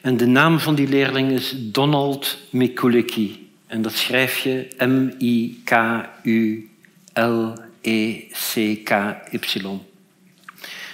En 0.00 0.16
de 0.16 0.26
naam 0.26 0.58
van 0.58 0.74
die 0.74 0.88
leerling 0.88 1.30
is 1.30 1.54
Donald 1.56 2.38
Mikulicki. 2.50 3.50
En 3.66 3.82
dat 3.82 3.92
schrijf 3.92 4.38
je 4.38 4.66
M-I-K-U-L-E-C-K-Y. 7.84 9.66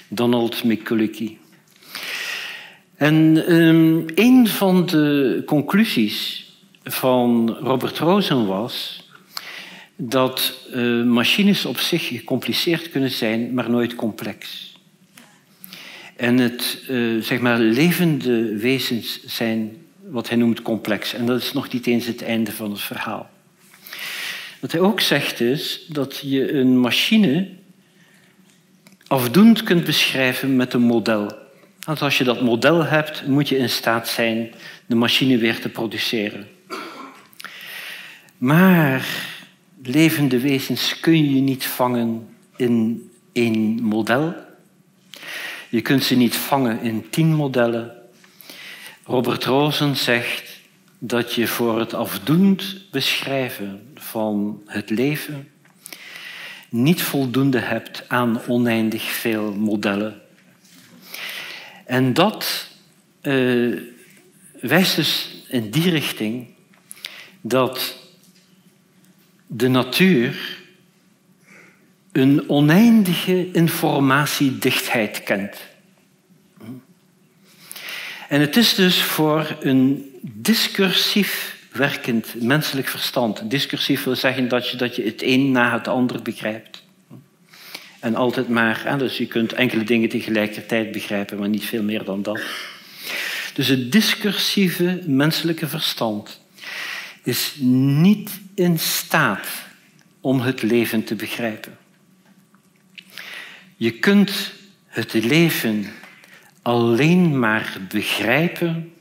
Donald 0.08 0.64
Mikulicki. 0.64 1.38
En 2.96 3.54
um, 3.54 4.04
een 4.14 4.48
van 4.48 4.86
de 4.86 5.42
conclusies 5.46 6.48
van 6.84 7.56
Robert 7.62 7.98
Rosen 7.98 8.46
was 8.46 9.04
dat 9.96 10.68
uh, 10.74 11.04
machines 11.04 11.64
op 11.64 11.78
zich 11.78 12.06
gecompliceerd 12.06 12.90
kunnen 12.90 13.10
zijn, 13.10 13.54
maar 13.54 13.70
nooit 13.70 13.94
complex. 13.94 14.68
En 16.16 16.38
het 16.38 16.84
uh, 16.88 17.22
zeg 17.22 17.40
maar, 17.40 17.58
levende 17.58 18.56
wezens 18.56 19.24
zijn 19.24 19.76
wat 20.06 20.28
hij 20.28 20.38
noemt 20.38 20.62
complex. 20.62 21.14
En 21.14 21.26
dat 21.26 21.42
is 21.42 21.52
nog 21.52 21.72
niet 21.72 21.86
eens 21.86 22.06
het 22.06 22.22
einde 22.22 22.52
van 22.52 22.70
het 22.70 22.80
verhaal. 22.80 23.30
Wat 24.60 24.72
hij 24.72 24.80
ook 24.80 25.00
zegt 25.00 25.40
is 25.40 25.84
dat 25.88 26.18
je 26.24 26.52
een 26.52 26.78
machine 26.78 27.48
afdoend 29.06 29.62
kunt 29.62 29.84
beschrijven 29.84 30.56
met 30.56 30.72
een 30.72 30.82
model. 30.82 31.38
Want 31.80 32.02
als 32.02 32.18
je 32.18 32.24
dat 32.24 32.42
model 32.42 32.84
hebt, 32.84 33.26
moet 33.26 33.48
je 33.48 33.56
in 33.56 33.70
staat 33.70 34.08
zijn 34.08 34.50
de 34.86 34.94
machine 34.94 35.38
weer 35.38 35.60
te 35.60 35.68
produceren. 35.68 36.48
Maar 38.38 39.06
levende 39.82 40.40
wezens 40.40 41.00
kun 41.00 41.34
je 41.34 41.40
niet 41.40 41.64
vangen 41.64 42.28
in 42.56 43.10
één 43.32 43.82
model. 43.82 44.34
Je 45.68 45.80
kunt 45.80 46.04
ze 46.04 46.16
niet 46.16 46.36
vangen 46.36 46.80
in 46.80 47.10
tien 47.10 47.34
modellen. 47.34 47.92
Robert 49.04 49.44
Rosen 49.44 49.96
zegt 49.96 50.60
dat 50.98 51.34
je 51.34 51.46
voor 51.46 51.78
het 51.78 51.94
afdoend 51.94 52.76
beschrijven 52.90 53.89
van 54.10 54.62
het 54.66 54.90
leven 54.90 55.48
niet 56.68 57.02
voldoende 57.02 57.58
hebt 57.58 58.04
aan 58.08 58.40
oneindig 58.46 59.02
veel 59.02 59.54
modellen. 59.54 60.20
En 61.86 62.12
dat 62.12 62.68
uh, 63.22 63.80
wijst 64.60 64.96
dus 64.96 65.44
in 65.48 65.70
die 65.70 65.90
richting 65.90 66.46
dat 67.40 67.96
de 69.46 69.68
natuur 69.68 70.58
een 72.12 72.48
oneindige 72.48 73.52
informatiedichtheid 73.52 75.22
kent. 75.22 75.56
En 78.28 78.40
het 78.40 78.56
is 78.56 78.74
dus 78.74 79.02
voor 79.02 79.56
een 79.60 80.10
discursief 80.22 81.59
werkend 81.72 82.42
menselijk 82.42 82.88
verstand. 82.88 83.50
Discursief 83.50 84.04
wil 84.04 84.16
zeggen 84.16 84.48
dat 84.48 84.68
je, 84.68 84.76
dat 84.76 84.96
je 84.96 85.04
het 85.04 85.22
een 85.22 85.50
na 85.50 85.72
het 85.72 85.88
ander 85.88 86.22
begrijpt. 86.22 86.82
En 88.00 88.14
altijd 88.14 88.48
maar, 88.48 88.98
dus 88.98 89.16
je 89.16 89.26
kunt 89.26 89.52
enkele 89.52 89.84
dingen 89.84 90.08
tegelijkertijd 90.08 90.92
begrijpen, 90.92 91.38
maar 91.38 91.48
niet 91.48 91.64
veel 91.64 91.82
meer 91.82 92.04
dan 92.04 92.22
dat. 92.22 92.40
Dus 93.54 93.66
het 93.66 93.92
discursieve 93.92 95.02
menselijke 95.06 95.68
verstand 95.68 96.40
is 97.22 97.54
niet 97.60 98.40
in 98.54 98.78
staat 98.78 99.46
om 100.20 100.40
het 100.40 100.62
leven 100.62 101.04
te 101.04 101.14
begrijpen. 101.14 101.78
Je 103.76 103.90
kunt 103.90 104.52
het 104.86 105.12
leven 105.12 105.86
alleen 106.62 107.38
maar 107.38 107.76
begrijpen 107.88 108.92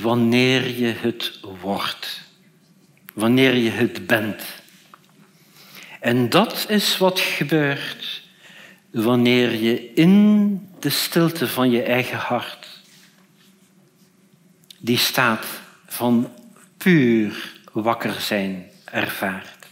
wanneer 0.00 0.78
je 0.78 0.94
het 0.96 1.40
wordt, 1.60 2.20
wanneer 3.14 3.54
je 3.54 3.70
het 3.70 4.06
bent. 4.06 4.42
En 6.00 6.28
dat 6.28 6.66
is 6.68 6.98
wat 6.98 7.20
gebeurt 7.20 8.22
wanneer 8.90 9.54
je 9.54 9.92
in 9.94 10.68
de 10.78 10.90
stilte 10.90 11.48
van 11.48 11.70
je 11.70 11.82
eigen 11.82 12.18
hart 12.18 12.66
die 14.78 14.98
staat 14.98 15.46
van 15.86 16.32
puur 16.76 17.52
wakker 17.72 18.20
zijn 18.20 18.70
ervaart. 18.84 19.66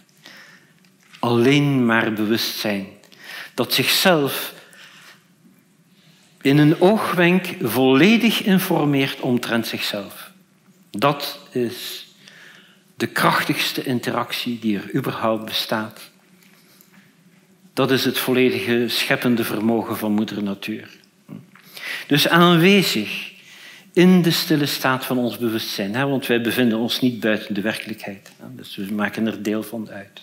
Alleen 1.19 1.87
maar 1.87 2.13
bewustzijn 2.13 2.87
dat 3.55 3.73
zichzelf 3.73 4.55
in 6.43 6.59
een 6.59 6.81
oogwenk 6.81 7.57
volledig 7.63 8.43
informeert 8.43 9.21
omtrent 9.21 9.67
zichzelf. 9.67 10.31
Dat 10.91 11.39
is 11.51 12.07
de 12.95 13.07
krachtigste 13.07 13.83
interactie 13.83 14.59
die 14.59 14.77
er 14.77 14.95
überhaupt 14.95 15.45
bestaat. 15.45 16.01
Dat 17.73 17.91
is 17.91 18.05
het 18.05 18.19
volledige 18.19 18.85
scheppende 18.89 19.45
vermogen 19.45 19.97
van 19.97 20.13
moeder 20.13 20.43
natuur. 20.43 20.89
Dus 22.07 22.29
aanwezig 22.29 23.31
in 23.93 24.23
de 24.23 24.31
stille 24.31 24.67
staat 24.67 25.05
van 25.05 25.19
ons 25.19 25.39
bewustzijn. 25.39 25.93
Want 25.93 26.27
wij 26.27 26.41
bevinden 26.41 26.79
ons 26.79 27.01
niet 27.01 27.21
buiten 27.21 27.55
de 27.55 27.61
werkelijkheid. 27.61 28.31
Dus 28.57 28.77
we 28.77 28.93
maken 28.93 29.27
er 29.27 29.43
deel 29.43 29.63
van 29.63 29.91
uit. 29.91 30.21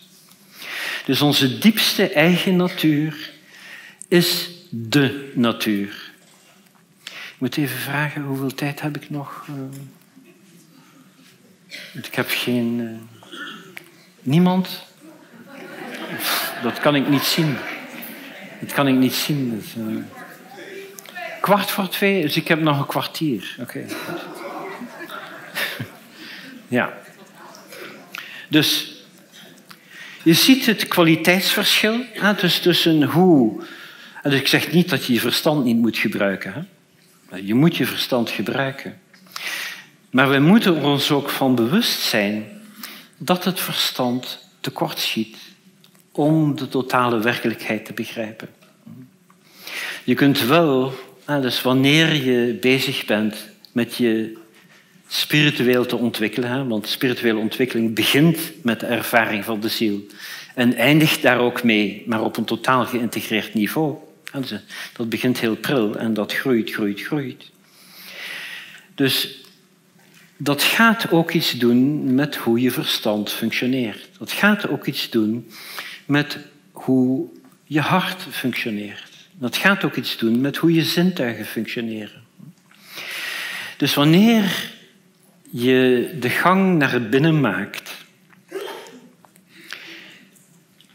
Dus 1.06 1.22
onze 1.22 1.58
diepste 1.58 2.10
eigen 2.10 2.56
natuur 2.56 3.32
is 4.08 4.50
de 4.70 5.32
natuur. 5.34 6.07
Ik 7.38 7.44
moet 7.44 7.58
even 7.58 7.78
vragen, 7.78 8.22
hoeveel 8.22 8.54
tijd 8.54 8.82
heb 8.82 8.96
ik 8.96 9.10
nog? 9.10 9.48
Eh, 9.48 9.54
ik 12.04 12.16
heb 12.16 12.26
geen... 12.30 12.80
Uh... 12.80 12.98
Niemand? 14.22 14.86
Dat 16.64 16.80
kan 16.80 16.96
ik 16.96 17.08
niet 17.08 17.24
zien. 17.24 17.56
Dat 18.60 18.74
kan 18.74 18.88
ik 18.88 18.96
niet 18.96 19.14
zien. 19.14 19.60
Dus, 19.60 19.76
uh... 19.76 20.04
Kwart 21.42 21.72
voor 21.72 21.90
twee, 21.90 22.22
dus 22.22 22.36
ik 22.36 22.48
heb 22.48 22.60
nog 22.60 22.80
een 22.80 22.86
kwartier. 22.86 23.56
Oké. 23.60 23.86
ja. 26.78 26.94
Dus 28.48 28.96
je 30.24 30.34
ziet 30.34 30.66
het 30.66 30.88
kwaliteitsverschil 30.88 32.04
hè, 32.14 32.34
dus 32.34 32.60
tussen 32.60 33.04
hoe. 33.04 33.64
En 34.24 34.32
ik 34.32 34.48
zeg 34.48 34.72
niet 34.72 34.90
dat 34.90 35.06
je 35.06 35.14
je 35.14 35.20
verstand 35.20 35.64
niet 35.64 35.78
moet 35.78 35.98
gebruiken. 35.98 36.54
Hè. 36.54 36.62
Je 37.36 37.54
moet 37.54 37.76
je 37.76 37.86
verstand 37.86 38.30
gebruiken. 38.30 39.00
Maar 40.10 40.30
we 40.30 40.40
moeten 40.40 40.76
er 40.76 40.84
ons 40.84 41.12
ook 41.12 41.30
van 41.30 41.56
bewust 41.56 42.00
zijn 42.00 42.46
dat 43.18 43.44
het 43.44 43.60
verstand 43.60 44.50
tekortschiet 44.60 45.38
om 46.12 46.56
de 46.56 46.68
totale 46.68 47.20
werkelijkheid 47.20 47.86
te 47.86 47.94
begrijpen. 47.94 48.50
Je 50.04 50.14
kunt 50.14 50.46
wel, 50.46 50.94
dus 51.26 51.62
wanneer 51.62 52.16
je 52.16 52.58
bezig 52.62 53.06
bent 53.06 53.50
met 53.72 53.96
je 53.96 54.38
spiritueel 55.08 55.86
te 55.86 55.96
ontwikkelen, 55.96 56.68
want 56.68 56.88
spirituele 56.88 57.40
ontwikkeling 57.40 57.96
begint 57.96 58.40
met 58.64 58.80
de 58.80 58.86
ervaring 58.86 59.46
van 59.46 59.60
de 59.60 59.70
ziel 59.70 60.06
en 60.56 60.76
eindigt 60.76 61.22
daar 61.22 61.40
ook 61.40 61.64
mee, 61.64 62.04
maar 62.06 62.22
op 62.22 62.38
een 62.38 62.46
totaal 62.46 62.86
geïntegreerd 62.86 63.54
niveau. 63.54 63.96
Dat 64.94 65.10
begint 65.10 65.40
heel 65.40 65.56
pril 65.56 65.96
en 65.96 66.14
dat 66.14 66.34
groeit, 66.34 66.72
groeit, 66.72 67.02
groeit. 67.02 67.52
Dus 68.96 69.42
dat 70.38 70.64
gaat 70.64 71.12
ook 71.12 71.32
iets 71.32 71.52
doen 71.52 72.14
met 72.16 72.36
hoe 72.36 72.62
je 72.62 72.72
verstand 72.72 73.32
functioneert. 73.32 74.10
Dat 74.18 74.32
gaat 74.32 74.68
ook 74.68 74.86
iets 74.86 75.10
doen 75.10 75.52
met 76.06 76.38
hoe 76.72 77.28
je 77.64 77.82
hart 77.82 78.26
functioneert. 78.30 79.12
Dat 79.34 79.58
gaat 79.58 79.84
ook 79.84 79.96
iets 79.96 80.18
doen 80.18 80.42
met 80.42 80.58
hoe 80.58 80.74
je 80.74 80.84
zintuigen 80.84 81.46
functioneren. 81.46 82.24
Dus 83.78 83.94
wanneer 83.94 84.72
je 85.50 86.10
de 86.20 86.30
gang 86.30 86.78
naar 86.78 87.02
binnen 87.02 87.40
maakt, 87.40 87.92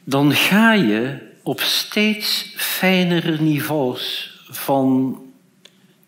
dan 0.05 0.33
ga 0.33 0.73
je 0.73 1.31
op 1.43 1.61
steeds 1.61 2.53
fijnere 2.57 3.41
niveaus 3.41 4.31
van 4.49 5.17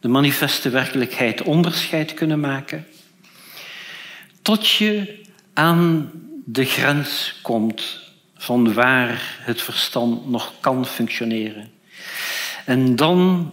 de 0.01 0.09
manifeste 0.09 0.71
werkelijkheid 0.71 1.43
onderscheid 1.43 2.15
kunnen 2.15 2.41
maken, 2.41 2.87
tot 4.43 4.69
je 4.69 5.23
aan 5.53 6.11
de 6.45 6.65
grens 6.65 7.39
komt 7.43 8.01
van 8.37 8.73
waar 8.73 9.37
het 9.41 9.63
verstand 9.63 10.31
nog 10.31 10.53
kan 10.61 10.87
functioneren. 10.87 11.71
En 12.65 12.97
dan 12.97 13.53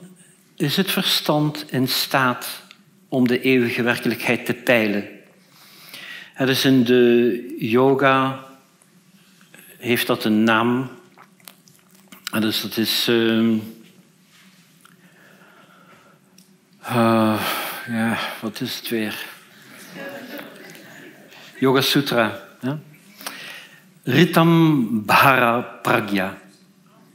is 0.56 0.78
het 0.78 0.92
verstand 0.92 1.72
in 1.72 1.88
staat 1.88 2.62
om 3.10 3.28
de 3.28 3.42
eeuwige 3.42 3.82
werkelijkheid 3.82 4.46
te 4.46 4.54
peilen. 4.54 5.08
Het 6.34 6.50
is 6.50 6.66
in 6.66 6.84
de 6.84 7.56
yoga 7.60 8.46
heeft 9.78 10.08
dat 10.08 10.24
een 10.24 10.44
naam. 10.44 10.90
Dus 12.40 12.62
dat 12.62 12.78
is. 12.78 13.08
Uh, 13.10 13.56
uh, 16.90 17.42
ja, 17.88 18.20
wat 18.42 18.62
is 18.62 18.76
het 18.76 18.90
weer? 18.90 19.26
Yoga 21.60 21.82
Sutra. 21.82 22.48
Ja? 22.62 22.80
Ritam 24.04 25.06
Bhara 25.06 25.62
Pragya. 25.62 26.38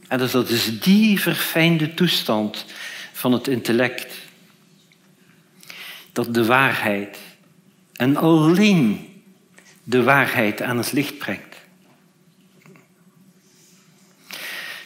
En 0.07 0.17
dus 0.17 0.31
dat 0.31 0.49
is 0.49 0.79
die 0.79 1.19
verfijnde 1.19 1.93
toestand 1.93 2.65
van 3.13 3.31
het 3.31 3.47
intellect. 3.47 4.15
Dat 6.11 6.33
de 6.33 6.45
waarheid 6.45 7.17
en 7.93 8.17
alleen 8.17 9.07
de 9.83 10.03
waarheid 10.03 10.61
aan 10.61 10.77
het 10.77 10.91
licht 10.91 11.17
brengt. 11.17 11.46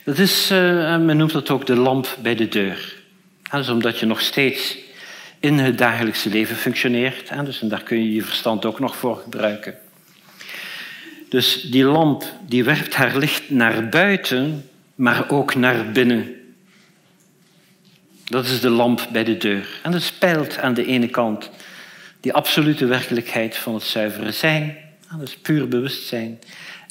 Dat 0.03 0.17
is, 0.17 0.51
uh, 0.51 0.57
men 0.97 1.17
noemt 1.17 1.31
dat 1.31 1.49
ook 1.49 1.65
de 1.65 1.75
lamp 1.75 2.17
bij 2.21 2.35
de 2.35 2.47
deur. 2.47 2.95
Dat 3.51 3.61
is 3.61 3.69
omdat 3.69 3.99
je 3.99 4.05
nog 4.05 4.21
steeds 4.21 4.77
in 5.39 5.57
het 5.57 5.77
dagelijkse 5.77 6.29
leven 6.29 6.55
functioneert. 6.55 7.45
Dus, 7.45 7.59
daar 7.59 7.83
kun 7.83 7.97
je 7.97 8.13
je 8.13 8.23
verstand 8.23 8.65
ook 8.65 8.79
nog 8.79 8.95
voor 8.95 9.17
gebruiken. 9.17 9.75
Dus 11.29 11.61
die 11.61 11.83
lamp 11.83 12.23
die 12.47 12.63
werpt 12.63 12.95
haar 12.95 13.17
licht 13.17 13.49
naar 13.49 13.89
buiten, 13.89 14.69
maar 14.95 15.29
ook 15.29 15.55
naar 15.55 15.91
binnen. 15.91 16.35
Dat 18.25 18.45
is 18.45 18.59
de 18.59 18.69
lamp 18.69 19.07
bij 19.11 19.23
de 19.23 19.37
deur. 19.37 19.79
En 19.83 19.91
dat 19.91 20.01
speilt 20.01 20.57
aan 20.57 20.73
de 20.73 20.85
ene 20.85 21.07
kant 21.07 21.49
die 22.19 22.33
absolute 22.33 22.85
werkelijkheid 22.85 23.57
van 23.57 23.73
het 23.73 23.83
zuivere 23.83 24.31
zijn. 24.31 24.77
Dat 25.11 25.27
is 25.27 25.37
puur 25.37 25.67
bewustzijn. 25.67 26.39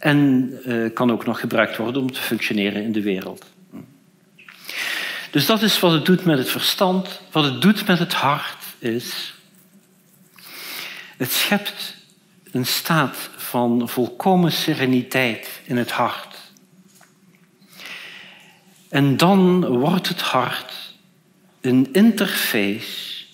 En 0.00 0.50
uh, 0.66 0.94
kan 0.94 1.12
ook 1.12 1.26
nog 1.26 1.40
gebruikt 1.40 1.76
worden 1.76 2.02
om 2.02 2.12
te 2.12 2.20
functioneren 2.20 2.82
in 2.82 2.92
de 2.92 3.02
wereld. 3.02 3.46
Dus 5.30 5.46
dat 5.46 5.62
is 5.62 5.80
wat 5.80 5.92
het 5.92 6.04
doet 6.04 6.24
met 6.24 6.38
het 6.38 6.50
verstand. 6.50 7.20
Wat 7.32 7.44
het 7.44 7.62
doet 7.62 7.86
met 7.86 7.98
het 7.98 8.12
hart 8.12 8.64
is... 8.78 9.34
Het 11.16 11.32
schept 11.32 11.96
een 12.52 12.66
staat 12.66 13.30
van 13.36 13.88
volkomen 13.88 14.52
sereniteit 14.52 15.60
in 15.64 15.76
het 15.76 15.90
hart. 15.90 16.36
En 18.88 19.16
dan 19.16 19.66
wordt 19.66 20.08
het 20.08 20.20
hart 20.20 20.94
een 21.60 21.88
interface 21.92 23.24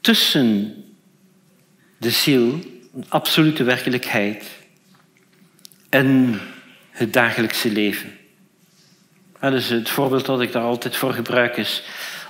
tussen 0.00 0.74
de 1.98 2.10
ziel, 2.10 2.60
een 2.94 3.04
absolute 3.08 3.64
werkelijkheid, 3.64 4.57
en 5.88 6.40
het 6.90 7.12
dagelijkse 7.12 7.72
leven. 7.72 8.18
dus 9.40 9.68
het 9.68 9.88
voorbeeld 9.88 10.26
dat 10.26 10.40
ik 10.40 10.52
daar 10.52 10.62
altijd 10.62 10.96
voor 10.96 11.12
gebruik 11.12 11.56
is, 11.56 11.82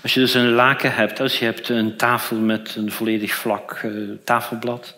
als 0.03 0.15
je 0.15 0.21
dus 0.21 0.35
een 0.35 0.51
laken 0.51 0.95
hebt, 0.95 1.21
als 1.21 1.39
je 1.39 1.45
hebt 1.45 1.69
een 1.69 1.97
tafel 1.97 2.37
met 2.37 2.75
een 2.77 2.93
volledig 2.93 3.35
vlak 3.35 3.83
uh, 3.85 4.11
tafelblad, 4.25 4.95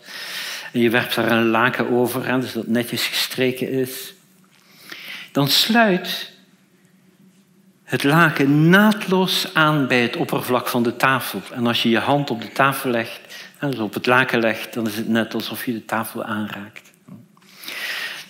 en 0.72 0.80
je 0.80 0.90
werpt 0.90 1.14
daar 1.14 1.30
een 1.30 1.46
laken 1.46 1.90
over, 1.90 2.26
hè, 2.26 2.40
dus 2.40 2.52
dat 2.52 2.66
netjes 2.66 3.06
gestreken 3.06 3.70
is, 3.70 4.14
dan 5.32 5.48
sluit 5.48 6.32
het 7.84 8.04
laken 8.04 8.68
naadloos 8.68 9.54
aan 9.54 9.86
bij 9.86 10.02
het 10.02 10.16
oppervlak 10.16 10.68
van 10.68 10.82
de 10.82 10.96
tafel. 10.96 11.42
En 11.52 11.66
als 11.66 11.82
je 11.82 11.88
je 11.88 11.98
hand 11.98 12.30
op 12.30 12.40
de 12.40 12.52
tafel 12.52 12.90
legt, 12.90 13.20
dus 13.60 13.78
op 13.78 13.94
het 13.94 14.06
laken 14.06 14.40
legt, 14.40 14.74
dan 14.74 14.86
is 14.86 14.96
het 14.96 15.08
net 15.08 15.34
alsof 15.34 15.64
je 15.64 15.72
de 15.72 15.84
tafel 15.84 16.24
aanraakt. 16.24 16.89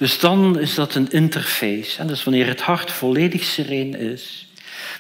Dus 0.01 0.19
dan 0.19 0.59
is 0.59 0.75
dat 0.75 0.95
een 0.95 1.11
interface. 1.11 1.99
En 1.99 2.07
dus 2.07 2.25
wanneer 2.25 2.47
het 2.47 2.61
hart 2.61 2.91
volledig 2.91 3.45
sereen 3.45 3.95
is, 3.95 4.49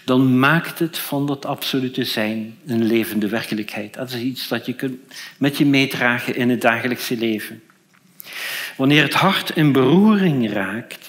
dan 0.04 0.38
maakt 0.38 0.78
het 0.78 0.98
van 0.98 1.26
dat 1.26 1.46
absolute 1.46 2.04
zijn 2.04 2.58
een 2.66 2.84
levende 2.84 3.28
werkelijkheid. 3.28 3.94
Dat 3.94 4.10
is 4.10 4.20
iets 4.20 4.48
dat 4.48 4.66
je 4.66 4.72
kunt 4.72 4.98
met 5.38 5.58
je 5.58 5.66
meedragen 5.66 6.36
in 6.36 6.50
het 6.50 6.60
dagelijkse 6.60 7.16
leven. 7.16 7.62
Wanneer 8.76 9.02
het 9.02 9.14
hart 9.14 9.50
in 9.56 9.72
beroering 9.72 10.52
raakt, 10.52 11.08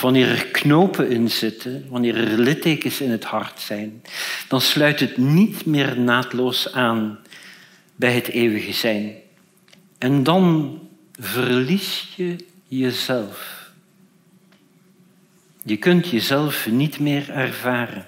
Wanneer 0.00 0.28
er 0.28 0.46
knopen 0.46 1.10
in 1.10 1.30
zitten, 1.30 1.86
wanneer 1.88 2.16
er 2.16 2.38
littekens 2.38 3.00
in 3.00 3.10
het 3.10 3.24
hart 3.24 3.60
zijn, 3.60 4.02
dan 4.48 4.60
sluit 4.60 5.00
het 5.00 5.16
niet 5.16 5.66
meer 5.66 6.00
naadloos 6.00 6.72
aan 6.72 7.18
bij 7.94 8.12
het 8.12 8.28
eeuwige 8.28 8.72
zijn. 8.72 9.14
En 9.98 10.22
dan 10.22 10.80
verlies 11.18 12.12
je 12.16 12.36
jezelf. 12.68 13.70
Je 15.62 15.76
kunt 15.76 16.08
jezelf 16.08 16.66
niet 16.66 16.98
meer 16.98 17.30
ervaren. 17.30 18.06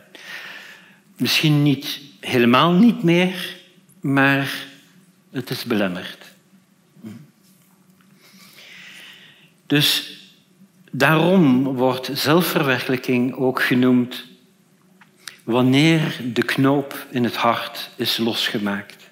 Misschien 1.17 1.63
niet 1.63 2.01
helemaal 2.21 2.73
niet 2.73 3.03
meer, 3.03 3.57
maar 4.01 4.67
het 5.31 5.51
is 5.51 5.65
belemmerd. 5.65 6.27
Dus 9.67 10.19
daarom 10.91 11.65
wordt 11.65 12.11
zelfverwerkelijking 12.13 13.35
ook 13.35 13.63
genoemd 13.63 14.25
wanneer 15.45 16.21
de 16.33 16.43
knoop 16.43 17.07
in 17.11 17.25
het 17.25 17.37
hart 17.37 17.91
is 17.97 18.17
losgemaakt. 18.17 19.08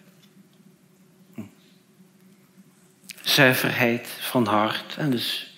Zuiverheid 3.26 4.08
van 4.20 4.46
hart 4.46 4.96
en 4.96 5.10
dus 5.10 5.54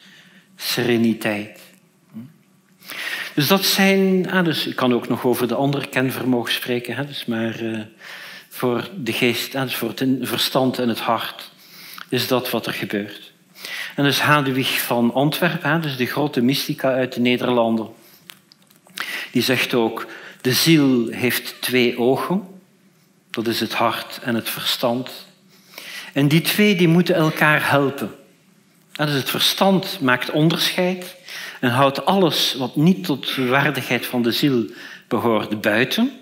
sereniteit. 0.56 1.60
Dus 3.34 3.46
dat 3.46 3.64
zijn, 3.64 4.30
ah, 4.30 4.44
dus 4.44 4.66
ik 4.66 4.76
kan 4.76 4.94
ook 4.94 5.08
nog 5.08 5.24
over 5.24 5.48
de 5.48 5.54
andere 5.54 5.86
kenvermogen 5.86 6.52
spreken, 6.52 6.96
hè, 6.96 7.06
dus 7.06 7.24
maar 7.24 7.62
uh, 7.62 7.80
voor 8.48 8.88
de 8.96 9.12
geest, 9.12 9.54
ah, 9.54 9.62
dus 9.62 9.74
voor 9.74 9.88
het 9.88 10.04
verstand 10.20 10.78
en 10.78 10.88
het 10.88 11.00
hart 11.00 11.50
is 12.08 12.26
dat 12.26 12.50
wat 12.50 12.66
er 12.66 12.72
gebeurt. 12.72 13.32
En 13.96 14.04
dus 14.04 14.20
Hadewig 14.20 14.80
van 14.80 15.14
Antwerpen, 15.14 15.82
dus 15.82 15.96
de 15.96 16.06
grote 16.06 16.40
mystica 16.40 16.92
uit 16.92 17.12
de 17.12 17.20
Nederlanden, 17.20 17.88
die 19.30 19.42
zegt 19.42 19.74
ook, 19.74 20.06
de 20.40 20.52
ziel 20.52 21.08
heeft 21.08 21.60
twee 21.60 21.98
ogen, 21.98 22.42
dat 23.30 23.46
is 23.46 23.60
het 23.60 23.74
hart 23.74 24.20
en 24.22 24.34
het 24.34 24.48
verstand. 24.48 25.27
En 26.12 26.28
die 26.28 26.40
twee 26.40 26.74
die 26.76 26.88
moeten 26.88 27.14
elkaar 27.14 27.70
helpen. 27.70 28.14
Dus 28.92 29.12
het 29.12 29.30
verstand 29.30 30.00
maakt 30.00 30.30
onderscheid 30.30 31.16
en 31.60 31.70
houdt 31.70 32.04
alles 32.04 32.54
wat 32.54 32.76
niet 32.76 33.04
tot 33.04 33.34
de 33.34 33.46
waardigheid 33.46 34.06
van 34.06 34.22
de 34.22 34.32
ziel 34.32 34.64
behoort 35.08 35.60
buiten. 35.60 36.12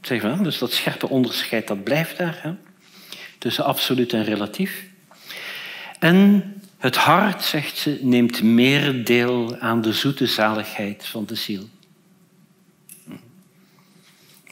Zeg 0.00 0.22
maar, 0.22 0.42
dus 0.42 0.58
dat 0.58 0.72
scherpe 0.72 1.08
onderscheid 1.08 1.68
dat 1.68 1.84
blijft 1.84 2.16
daar, 2.16 2.38
hè? 2.42 2.52
tussen 3.38 3.64
absoluut 3.64 4.12
en 4.12 4.24
relatief. 4.24 4.84
En 5.98 6.42
het 6.78 6.96
hart, 6.96 7.42
zegt 7.42 7.76
ze, 7.76 7.98
neemt 8.00 8.42
meer 8.42 9.04
deel 9.04 9.56
aan 9.58 9.80
de 9.80 9.92
zoete 9.92 10.26
zaligheid 10.26 11.06
van 11.06 11.24
de 11.26 11.34
ziel. 11.34 11.68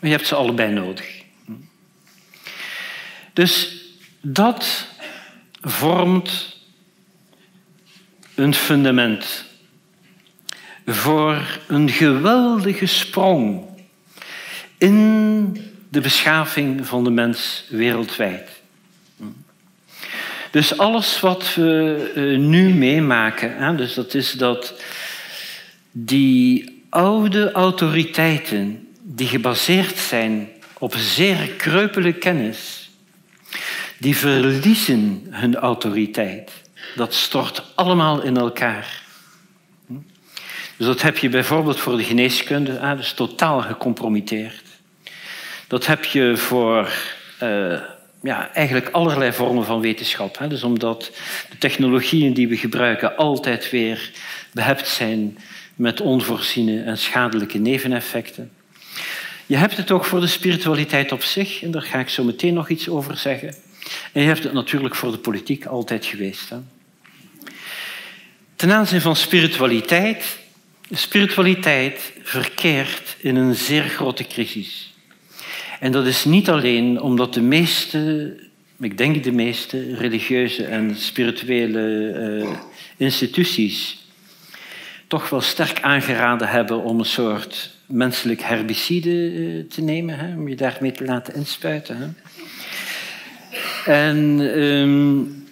Je 0.00 0.08
hebt 0.08 0.26
ze 0.26 0.34
allebei 0.34 0.72
nodig. 0.72 1.22
Dus 3.32 3.81
dat 4.22 4.86
vormt 5.60 6.56
een 8.34 8.54
fundament 8.54 9.44
voor 10.86 11.58
een 11.66 11.88
geweldige 11.88 12.86
sprong 12.86 13.64
in 14.78 15.72
de 15.88 16.00
beschaving 16.00 16.86
van 16.86 17.04
de 17.04 17.10
mens 17.10 17.64
wereldwijd. 17.68 18.60
Dus 20.50 20.78
alles 20.78 21.20
wat 21.20 21.54
we 21.54 22.10
eh, 22.14 22.38
nu 22.38 22.74
meemaken, 22.74 23.76
dus 23.76 23.94
dat 23.94 24.14
is 24.14 24.32
dat 24.32 24.74
die 25.90 26.84
oude 26.88 27.52
autoriteiten 27.52 28.88
die 29.02 29.26
gebaseerd 29.26 29.98
zijn 29.98 30.48
op 30.78 30.94
zeer 30.96 31.48
kreupele 31.48 32.12
kennis, 32.12 32.81
die 34.02 34.16
verliezen 34.16 35.26
hun 35.30 35.56
autoriteit. 35.56 36.50
Dat 36.96 37.14
stort 37.14 37.62
allemaal 37.74 38.22
in 38.22 38.36
elkaar. 38.36 39.02
Dus 40.76 40.86
dat 40.86 41.02
heb 41.02 41.18
je 41.18 41.28
bijvoorbeeld 41.28 41.80
voor 41.80 41.96
de 41.96 42.04
geneeskunde, 42.04 42.80
ah, 42.80 42.96
dus 42.96 43.12
totaal 43.12 43.60
gecompromitteerd. 43.60 44.62
Dat 45.68 45.86
heb 45.86 46.04
je 46.04 46.36
voor 46.36 46.92
uh, 47.42 47.80
ja, 48.22 48.52
eigenlijk 48.52 48.88
allerlei 48.90 49.32
vormen 49.32 49.64
van 49.64 49.80
wetenschap. 49.80 50.38
Hè. 50.38 50.48
Dus 50.48 50.62
omdat 50.62 51.10
de 51.50 51.58
technologieën 51.58 52.34
die 52.34 52.48
we 52.48 52.56
gebruiken 52.56 53.16
altijd 53.16 53.70
weer 53.70 54.10
behept 54.52 54.88
zijn 54.88 55.38
met 55.74 56.00
onvoorziene 56.00 56.82
en 56.82 56.98
schadelijke 56.98 57.58
neveneffecten. 57.58 58.52
Je 59.46 59.56
hebt 59.56 59.76
het 59.76 59.90
ook 59.90 60.04
voor 60.04 60.20
de 60.20 60.26
spiritualiteit 60.26 61.12
op 61.12 61.22
zich, 61.22 61.62
en 61.62 61.70
daar 61.70 61.82
ga 61.82 61.98
ik 61.98 62.08
zo 62.08 62.24
meteen 62.24 62.54
nog 62.54 62.68
iets 62.68 62.88
over 62.88 63.16
zeggen. 63.16 63.54
En 64.12 64.20
je 64.20 64.28
hebt 64.28 64.42
het 64.42 64.52
natuurlijk 64.52 64.94
voor 64.94 65.10
de 65.10 65.18
politiek 65.18 65.66
altijd 65.66 66.06
geweest. 66.06 66.48
Hè. 66.48 66.56
Ten 68.56 68.72
aanzien 68.72 69.00
van 69.00 69.16
spiritualiteit 69.16 70.40
spiritualiteit 70.92 72.12
verkeert 72.22 73.16
in 73.18 73.36
een 73.36 73.54
zeer 73.54 73.82
grote 73.82 74.24
crisis. 74.24 74.94
En 75.80 75.92
dat 75.92 76.06
is 76.06 76.24
niet 76.24 76.50
alleen 76.50 77.00
omdat 77.00 77.34
de 77.34 77.40
meeste, 77.40 78.34
ik 78.80 78.98
denk 78.98 79.24
de 79.24 79.32
meeste 79.32 79.94
religieuze 79.94 80.64
en 80.64 80.96
spirituele 80.96 82.14
uh, 82.42 82.50
instituties 82.96 84.06
toch 85.06 85.30
wel 85.30 85.40
sterk 85.40 85.80
aangeraden 85.80 86.48
hebben 86.48 86.82
om 86.82 86.98
een 86.98 87.04
soort 87.04 87.70
menselijk 87.86 88.42
herbicide 88.42 89.32
uh, 89.32 89.64
te 89.68 89.82
nemen, 89.82 90.18
hè, 90.18 90.34
om 90.34 90.48
je 90.48 90.56
daarmee 90.56 90.92
te 90.92 91.04
laten 91.04 91.34
inspuiten. 91.34 91.96
Hè. 91.96 92.06
En 93.84 94.40
um, 94.58 95.42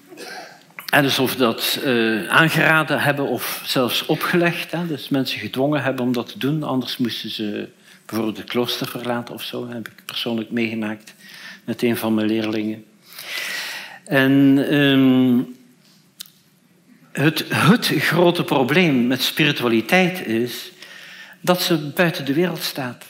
en 0.90 1.02
dus 1.02 1.18
of 1.18 1.36
dat 1.36 1.80
uh, 1.84 2.28
aangeraden 2.28 3.00
hebben 3.00 3.26
of 3.26 3.62
zelfs 3.66 4.06
opgelegd. 4.06 4.72
Hè, 4.72 4.86
dus 4.86 5.08
mensen 5.08 5.40
gedwongen 5.40 5.82
hebben 5.82 6.04
om 6.04 6.12
dat 6.12 6.28
te 6.28 6.38
doen. 6.38 6.62
Anders 6.62 6.96
moesten 6.96 7.30
ze 7.30 7.68
bijvoorbeeld 8.06 8.36
het 8.36 8.48
klooster 8.48 8.88
verlaten 8.88 9.34
of 9.34 9.42
zo. 9.42 9.68
Heb 9.68 9.88
ik 9.88 10.02
persoonlijk 10.04 10.50
meegemaakt 10.50 11.14
met 11.64 11.82
een 11.82 11.96
van 11.96 12.14
mijn 12.14 12.26
leerlingen. 12.26 12.84
En 14.04 14.32
um, 14.74 15.56
het, 17.12 17.44
het 17.48 17.86
grote 17.86 18.44
probleem 18.44 19.06
met 19.06 19.22
spiritualiteit 19.22 20.26
is 20.26 20.70
dat 21.40 21.62
ze 21.62 21.78
buiten 21.78 22.24
de 22.24 22.34
wereld 22.34 22.62
staat. 22.62 23.04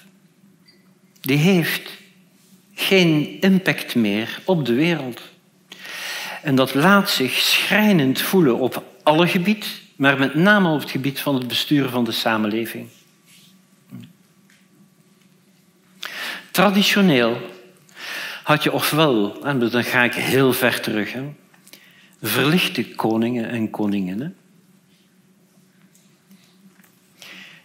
Die 1.20 1.36
heeft 1.36 1.90
geen 2.80 3.40
impact 3.40 3.94
meer 3.94 4.40
op 4.44 4.66
de 4.66 4.74
wereld. 4.74 5.20
En 6.42 6.54
dat 6.54 6.74
laat 6.74 7.10
zich 7.10 7.32
schrijnend 7.32 8.20
voelen 8.20 8.58
op 8.58 8.84
alle 9.02 9.28
gebied, 9.28 9.82
maar 9.96 10.18
met 10.18 10.34
name 10.34 10.68
op 10.68 10.80
het 10.80 10.90
gebied 10.90 11.20
van 11.20 11.34
het 11.34 11.48
bestuur 11.48 11.88
van 11.88 12.04
de 12.04 12.12
samenleving. 12.12 12.88
Traditioneel 16.50 17.36
had 18.42 18.62
je 18.62 18.72
ofwel, 18.72 19.44
en 19.44 19.58
dan 19.58 19.84
ga 19.84 20.02
ik 20.02 20.14
heel 20.14 20.52
ver 20.52 20.80
terug, 20.80 21.12
hè, 21.12 21.22
verlichte 22.22 22.88
koningen 22.88 23.48
en 23.48 23.70
koninginnen, 23.70 24.36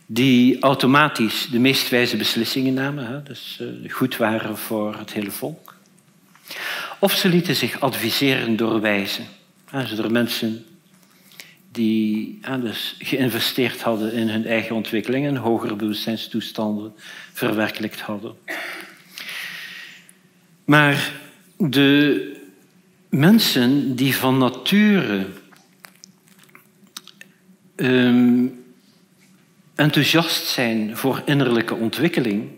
die 0.05 0.59
automatisch 0.59 1.47
de 1.51 1.59
meest 1.59 1.89
wijze 1.89 2.17
beslissingen 2.17 2.73
namen, 2.73 3.07
hè, 3.07 3.23
dus 3.23 3.57
eh, 3.61 3.91
goed 3.91 4.17
waren 4.17 4.57
voor 4.57 4.95
het 4.97 5.13
hele 5.13 5.31
volk. 5.31 5.75
Of 6.99 7.13
ze 7.13 7.29
lieten 7.29 7.55
zich 7.55 7.79
adviseren 7.79 8.55
door 8.55 8.81
wijzen. 8.81 9.25
Dus 9.71 9.95
door 9.95 10.11
mensen 10.11 10.65
die 11.71 12.39
dus 12.61 12.95
geïnvesteerd 12.99 13.81
hadden 13.81 14.13
in 14.13 14.29
hun 14.29 14.45
eigen 14.45 14.75
ontwikkeling 14.75 15.25
en 15.25 15.35
hogere 15.35 15.75
bewustzijnstoestanden 15.75 16.93
verwerkelijkt 17.33 18.01
hadden. 18.01 18.35
Maar 20.65 21.11
de 21.57 22.37
mensen 23.09 23.95
die 23.95 24.15
van 24.15 24.37
nature 24.37 25.27
um, 27.75 28.64
enthousiast 29.75 30.45
zijn 30.45 30.97
voor 30.97 31.21
innerlijke 31.25 31.75
ontwikkeling, 31.75 32.49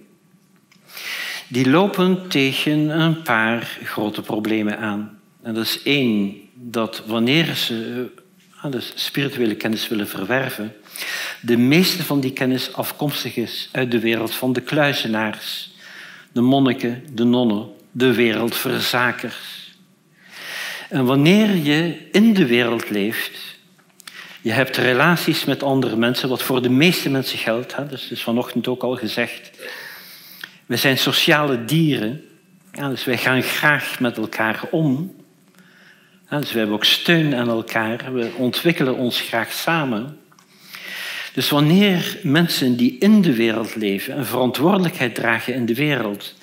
die 1.47 1.69
lopen 1.69 2.27
tegen 2.29 2.99
een 2.99 3.21
paar 3.21 3.77
grote 3.83 4.21
problemen 4.21 4.77
aan. 4.77 5.19
En 5.41 5.53
dat 5.53 5.65
is 5.65 5.81
één, 5.83 6.35
dat 6.53 7.03
wanneer 7.05 7.55
ze 7.55 8.07
dus 8.69 8.91
spirituele 8.95 9.55
kennis 9.55 9.87
willen 9.87 10.07
verwerven, 10.07 10.75
de 11.41 11.57
meeste 11.57 12.03
van 12.03 12.19
die 12.19 12.33
kennis 12.33 12.73
afkomstig 12.73 13.35
is 13.35 13.69
uit 13.71 13.91
de 13.91 13.99
wereld 13.99 14.35
van 14.35 14.53
de 14.53 14.61
kluizenaars, 14.61 15.71
de 16.31 16.41
monniken, 16.41 17.03
de 17.13 17.23
nonnen, 17.23 17.69
de 17.91 18.13
wereldverzakers. 18.13 19.75
En 20.89 21.05
wanneer 21.05 21.55
je 21.55 22.07
in 22.11 22.33
de 22.33 22.45
wereld 22.45 22.89
leeft, 22.89 23.56
Je 24.47 24.53
hebt 24.53 24.77
relaties 24.77 25.45
met 25.45 25.63
andere 25.63 25.95
mensen, 25.95 26.29
wat 26.29 26.43
voor 26.43 26.61
de 26.61 26.69
meeste 26.69 27.09
mensen 27.09 27.37
geldt. 27.37 27.75
Hè? 27.75 27.87
Dus 27.87 28.11
is 28.11 28.23
vanochtend 28.23 28.67
ook 28.67 28.83
al 28.83 28.95
gezegd. 28.95 29.51
We 30.65 30.75
zijn 30.75 30.97
sociale 30.97 31.65
dieren. 31.65 32.23
Dus 32.71 33.05
wij 33.05 33.17
gaan 33.17 33.43
graag 33.43 33.99
met 33.99 34.17
elkaar 34.17 34.61
om. 34.71 35.15
Dus 36.29 36.51
we 36.51 36.57
hebben 36.57 36.75
ook 36.75 36.85
steun 36.85 37.35
aan 37.35 37.49
elkaar. 37.49 38.13
We 38.13 38.31
ontwikkelen 38.37 38.95
ons 38.95 39.21
graag 39.21 39.51
samen. 39.51 40.17
Dus 41.33 41.49
wanneer 41.49 42.17
mensen 42.23 42.75
die 42.75 42.97
in 42.99 43.21
de 43.21 43.33
wereld 43.35 43.75
leven 43.75 44.17
een 44.17 44.25
verantwoordelijkheid 44.25 45.15
dragen 45.15 45.53
in 45.53 45.65
de 45.65 45.75
wereld, 45.75 46.35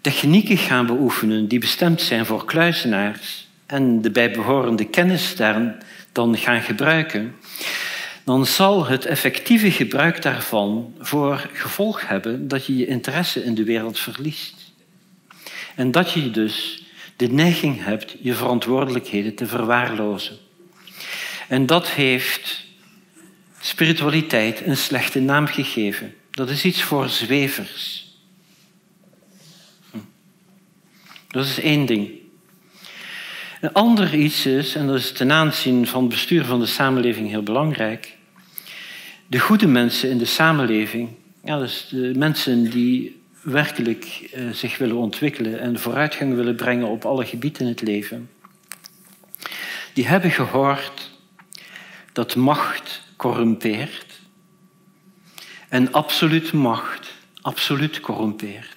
technieken 0.00 0.56
gaan 0.56 0.86
beoefenen 0.86 1.48
die 1.48 1.58
bestemd 1.58 2.00
zijn 2.00 2.26
voor 2.26 2.44
kluizenaars 2.44 3.48
en 3.66 4.02
de 4.02 4.10
bijbehorende 4.10 4.84
kennis 4.84 5.36
daar 5.36 5.76
dan 6.16 6.36
gaan 6.36 6.62
gebruiken, 6.62 7.34
dan 8.24 8.46
zal 8.46 8.86
het 8.86 9.04
effectieve 9.04 9.70
gebruik 9.70 10.22
daarvan 10.22 10.94
voor 10.98 11.50
gevolg 11.52 12.08
hebben 12.08 12.48
dat 12.48 12.66
je 12.66 12.76
je 12.76 12.86
interesse 12.86 13.44
in 13.44 13.54
de 13.54 13.64
wereld 13.64 13.98
verliest. 13.98 14.54
En 15.74 15.90
dat 15.90 16.12
je 16.12 16.30
dus 16.30 16.82
de 17.16 17.28
neiging 17.28 17.84
hebt 17.84 18.16
je 18.20 18.34
verantwoordelijkheden 18.34 19.34
te 19.34 19.46
verwaarlozen. 19.46 20.36
En 21.48 21.66
dat 21.66 21.88
heeft 21.88 22.64
spiritualiteit 23.60 24.66
een 24.66 24.76
slechte 24.76 25.20
naam 25.20 25.46
gegeven. 25.46 26.14
Dat 26.30 26.50
is 26.50 26.64
iets 26.64 26.82
voor 26.82 27.08
zwevers. 27.08 28.06
Hm. 29.90 29.98
Dat 31.28 31.44
is 31.44 31.60
één 31.60 31.86
ding. 31.86 32.24
Een 33.60 33.72
ander 33.72 34.14
iets 34.14 34.46
is, 34.46 34.74
en 34.74 34.86
dat 34.86 34.96
is 34.96 35.12
ten 35.12 35.32
aanzien 35.32 35.86
van 35.86 36.00
het 36.00 36.10
bestuur 36.10 36.44
van 36.44 36.60
de 36.60 36.66
samenleving 36.66 37.28
heel 37.28 37.42
belangrijk, 37.42 38.16
de 39.26 39.38
goede 39.38 39.66
mensen 39.66 40.10
in 40.10 40.18
de 40.18 40.24
samenleving, 40.24 41.08
ja, 41.44 41.58
dus 41.58 41.88
de 41.90 42.12
mensen 42.16 42.70
die 42.70 43.22
werkelijk 43.42 44.28
eh, 44.32 44.50
zich 44.52 44.78
willen 44.78 44.96
ontwikkelen 44.96 45.60
en 45.60 45.78
vooruitgang 45.78 46.34
willen 46.34 46.56
brengen 46.56 46.88
op 46.88 47.04
alle 47.04 47.26
gebieden 47.26 47.60
in 47.60 47.68
het 47.68 47.82
leven, 47.82 48.30
die 49.92 50.06
hebben 50.06 50.30
gehoord 50.30 51.10
dat 52.12 52.36
macht 52.36 53.02
corrumpeert 53.16 54.20
en 55.68 55.92
absoluut 55.92 56.52
macht 56.52 57.14
absoluut 57.40 58.00
corrumpeert. 58.00 58.75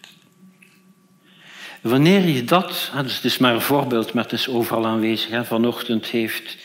Wanneer 1.81 2.27
je 2.27 2.43
dat, 2.43 2.91
dus 3.03 3.15
het 3.15 3.25
is 3.25 3.37
maar 3.37 3.53
een 3.53 3.61
voorbeeld, 3.61 4.13
maar 4.13 4.23
het 4.23 4.33
is 4.33 4.49
overal 4.49 4.85
aanwezig. 4.85 5.47
Vanochtend 5.47 6.05
heeft 6.05 6.57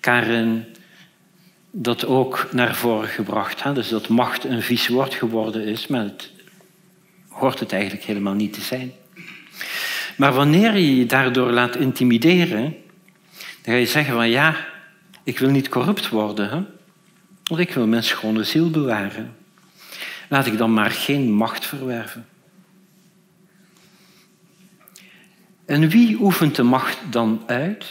Karen 0.00 0.66
dat 1.70 2.06
ook 2.06 2.48
naar 2.52 2.74
voren 2.74 3.08
gebracht. 3.08 3.74
Dus 3.74 3.88
dat 3.88 4.08
macht 4.08 4.44
een 4.44 4.62
vies 4.62 4.88
woord 4.88 5.14
geworden 5.14 5.64
is, 5.64 5.86
maar 5.86 6.02
het 6.02 6.30
hoort 7.28 7.60
het 7.60 7.72
eigenlijk 7.72 8.04
helemaal 8.04 8.34
niet 8.34 8.52
te 8.52 8.60
zijn. 8.60 8.92
Maar 10.16 10.32
wanneer 10.32 10.74
je 10.74 10.96
je 10.96 11.06
daardoor 11.06 11.50
laat 11.50 11.76
intimideren, 11.76 12.62
dan 13.62 13.74
ga 13.74 13.74
je 13.74 13.86
zeggen 13.86 14.14
van 14.14 14.28
ja, 14.28 14.56
ik 15.22 15.38
wil 15.38 15.50
niet 15.50 15.68
corrupt 15.68 16.08
worden, 16.08 16.66
want 17.44 17.60
ik 17.60 17.70
wil 17.70 17.86
mijn 17.86 18.04
schone 18.04 18.44
ziel 18.44 18.70
bewaren. 18.70 19.36
Laat 20.28 20.46
ik 20.46 20.58
dan 20.58 20.72
maar 20.72 20.90
geen 20.90 21.32
macht 21.32 21.66
verwerven. 21.66 22.26
En 25.66 25.88
wie 25.88 26.20
oefent 26.20 26.56
de 26.56 26.62
macht 26.62 26.98
dan 27.10 27.42
uit? 27.46 27.84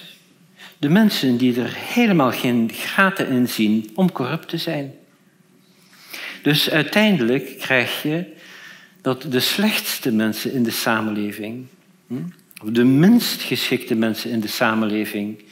De 0.78 0.90
mensen 0.90 1.38
die 1.38 1.62
er 1.62 1.74
helemaal 1.76 2.32
geen 2.32 2.70
gaten 2.74 3.28
in 3.28 3.48
zien 3.48 3.92
om 3.96 4.12
corrupt 4.12 4.50
te 4.50 4.58
zijn. 4.58 4.94
Dus 6.44 6.70
uiteindelijk 6.70 7.60
krijg 7.60 8.02
je 8.02 8.26
dat 9.02 9.26
de 9.30 9.40
slechtste 9.40 10.12
mensen 10.12 10.54
in 10.54 10.64
de 10.64 10.72
samenleving, 10.72 11.66
hm, 12.08 12.16
de 12.64 12.84
minst 12.84 13.42
geschikte 13.42 13.96
mensen 13.96 14.30
in 14.30 14.40
de 14.40 14.48
samenleving, 14.48 15.44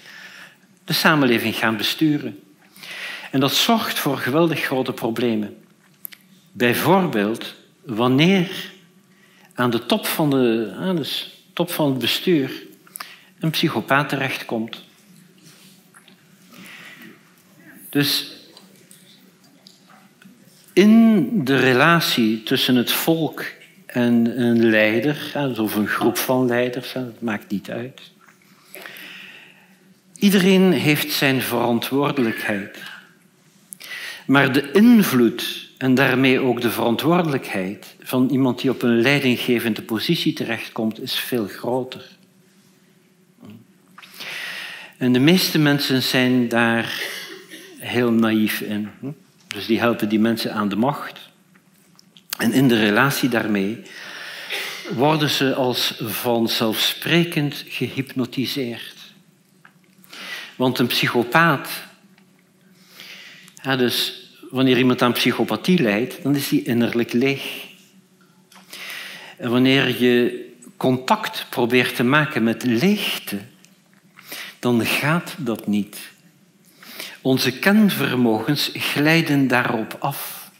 de 0.86 0.94
samenleving 0.94 1.56
gaan 1.56 1.78
besturen. 1.78 2.40
En 3.32 3.40
dat 3.40 3.54
zorgt 3.54 4.00
voor 4.00 4.18
geweldig 4.18 4.60
grote 4.60 4.94
problemen. 4.94 5.56
Bijvoorbeeld 6.52 7.56
wanneer 7.86 8.72
aan 9.54 9.70
de 9.70 9.86
top 9.86 10.06
van 10.06 10.30
de, 10.30 10.94
dus 10.96 11.31
top 11.54 11.72
van 11.72 11.89
het 11.89 11.99
bestuur 11.99 12.52
een 13.39 13.49
psychopaat 13.49 14.10
terechtkomt. 14.10 14.84
Dus 17.89 18.36
in 20.74 21.30
de 21.45 21.58
relatie 21.58 22.43
tussen 22.43 22.76
het 22.76 22.91
volk 22.91 23.45
en 23.86 24.41
een 24.41 24.70
leider, 24.70 25.32
of 25.60 25.76
een 25.76 25.88
groep 25.88 26.18
van 26.18 26.45
leiders, 26.45 26.93
dat 26.93 27.22
maakt 27.22 27.52
niet 27.52 27.70
uit. 27.70 28.02
Iedereen 30.16 30.72
heeft 30.72 31.12
zijn 31.12 31.41
verantwoordelijkheid. 31.41 32.78
Maar 34.26 34.52
de 34.52 34.72
invloed 34.72 35.70
en 35.78 35.95
daarmee 35.95 36.39
ook 36.39 36.62
de 36.62 36.72
verantwoordelijkheid 36.72 37.95
van 38.12 38.30
iemand 38.30 38.62
die 38.62 38.70
op 38.70 38.82
een 38.82 39.01
leidinggevende 39.01 39.82
positie 39.82 40.34
terechtkomt, 40.34 41.01
is 41.01 41.14
veel 41.14 41.47
groter. 41.47 42.09
En 44.97 45.14
de 45.14 45.20
meeste 45.20 45.59
mensen 45.59 46.01
zijn 46.01 46.47
daar 46.47 47.03
heel 47.78 48.12
naïef 48.12 48.62
in. 48.62 48.89
Dus 49.47 49.66
die 49.66 49.80
helpen 49.80 50.09
die 50.09 50.20
mensen 50.20 50.53
aan 50.53 50.70
de 50.70 50.76
macht. 50.76 51.20
En 52.38 52.51
in 52.53 52.68
de 52.68 52.80
relatie 52.80 53.30
daarmee 53.30 53.82
worden 54.93 55.30
ze 55.30 55.53
als 55.53 55.95
vanzelfsprekend 55.99 57.64
gehypnotiseerd. 57.68 58.95
Want 60.55 60.80
een 60.80 60.88
psychopaat, 60.88 61.70
dus 63.78 64.30
wanneer 64.49 64.78
iemand 64.78 65.01
aan 65.01 65.14
psychopathie 65.14 65.82
lijdt, 65.82 66.24
dan 66.24 66.36
is 66.36 66.47
die 66.49 66.64
innerlijk 66.64 67.14
leeg. 67.14 67.70
En 69.42 69.50
wanneer 69.50 70.02
je 70.04 70.46
contact 70.78 71.46
probeert 71.50 71.96
te 71.96 72.04
maken 72.04 72.44
met 72.44 72.64
leegte, 72.64 73.39
dan 74.60 74.86
gaat 74.86 75.36
dat 75.38 75.68
niet. 75.68 75.98
Onze 77.22 77.60
kenvermogens 77.60 78.70
glijden 78.74 79.48
daarop 79.48 79.96
af. 80.00 80.52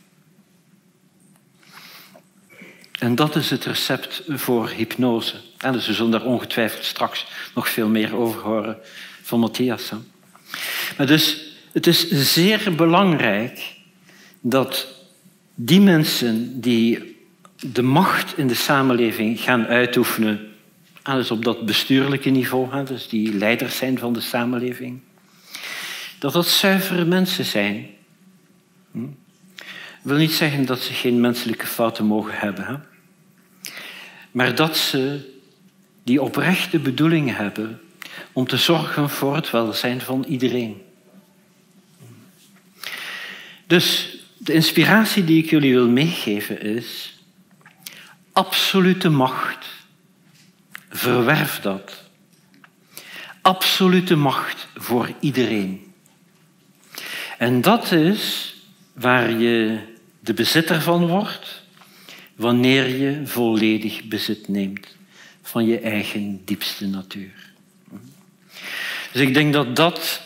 En 3.00 3.16
dat 3.16 3.36
is 3.36 3.50
het 3.50 3.66
recept 3.66 4.24
voor 4.28 4.70
hypnose. 4.70 5.36
En 5.58 5.72
dus 5.72 5.88
we 5.88 5.94
zullen 5.94 6.12
daar 6.12 6.26
ongetwijfeld 6.26 6.84
straks 6.84 7.26
nog 7.56 7.70
veel 7.70 7.88
meer 7.88 8.16
over 8.16 8.42
horen 8.42 8.78
van 9.22 9.40
Matthias. 9.40 9.92
Maar 10.98 11.08
dus 11.08 11.56
het 11.72 11.88
is 11.88 12.10
zeer 12.10 12.76
belangrijk 12.76 13.76
dat 14.40 14.88
die 15.56 15.82
mensen 15.82 16.62
die 16.62 17.11
de 17.62 17.82
macht 17.82 18.38
in 18.38 18.48
de 18.48 18.54
samenleving 18.54 19.40
gaan 19.40 19.66
uitoefenen, 19.66 20.48
alles 21.02 21.32
op 21.32 21.44
dat 21.44 21.66
bestuurlijke 21.66 22.30
niveau, 22.30 22.86
dus 22.86 23.08
die 23.08 23.34
leiders 23.34 23.78
zijn 23.78 23.98
van 23.98 24.14
de 24.14 24.22
samenleving, 24.22 25.00
dat 26.20 26.34
dat 26.34 26.48
zuivere 26.48 27.06
mensen 27.06 27.46
zijn. 27.46 27.90
Hm? 28.92 29.08
wil 30.02 30.18
niet 30.18 30.32
zeggen 30.32 30.66
dat 30.66 30.80
ze 30.80 30.94
geen 30.94 31.20
menselijke 31.20 31.66
fouten 31.66 32.06
mogen 32.06 32.38
hebben, 32.38 32.86
maar 34.32 34.56
dat 34.56 34.78
ze 34.78 35.30
die 36.04 36.22
oprechte 36.22 36.80
bedoeling 36.80 37.36
hebben 37.36 37.82
om 38.32 38.48
te 38.48 38.58
zorgen 38.58 39.10
voor 39.10 39.36
het 39.36 39.52
welzijn 39.52 40.02
van 40.02 40.26
iedereen. 40.28 40.82
Dus 43.68 44.18
de 44.38 44.54
inspiratie 44.54 45.24
die 45.24 45.44
ik 45.44 45.50
jullie 45.50 45.74
wil 45.74 45.88
meegeven 45.88 46.62
is 46.62 47.21
absolute 48.42 49.10
macht. 49.10 49.66
Verwerf 50.90 51.60
dat. 51.60 52.04
Absolute 53.42 54.16
macht 54.16 54.68
voor 54.76 55.14
iedereen. 55.20 55.94
En 57.38 57.62
dat 57.62 57.92
is 57.92 58.54
waar 58.94 59.32
je 59.32 59.80
de 60.20 60.34
bezitter 60.34 60.82
van 60.82 61.08
wordt 61.08 61.64
wanneer 62.36 62.88
je 62.88 63.22
volledig 63.26 64.04
bezit 64.04 64.48
neemt 64.48 64.88
van 65.42 65.66
je 65.66 65.80
eigen 65.80 66.42
diepste 66.46 66.88
natuur. 66.88 67.54
Dus 69.12 69.22
ik 69.22 69.34
denk 69.34 69.54
dat 69.54 69.76
dat 69.76 70.22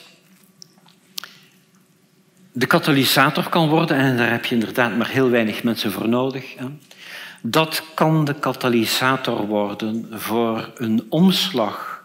de 2.51 2.65
katalysator 2.65 3.49
kan 3.49 3.69
worden, 3.69 3.97
en 3.97 4.17
daar 4.17 4.31
heb 4.31 4.45
je 4.45 4.55
inderdaad 4.55 4.97
maar 4.97 5.09
heel 5.09 5.29
weinig 5.29 5.63
mensen 5.63 5.91
voor 5.91 6.09
nodig. 6.09 6.55
Dat 7.47 7.83
kan 7.93 8.25
de 8.25 8.33
katalysator 8.33 9.47
worden 9.47 10.07
voor 10.11 10.71
een 10.75 11.05
omslag 11.09 12.03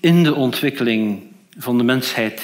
in 0.00 0.22
de 0.22 0.34
ontwikkeling 0.34 1.22
van 1.58 1.78
de 1.78 1.84
mensheid 1.84 2.42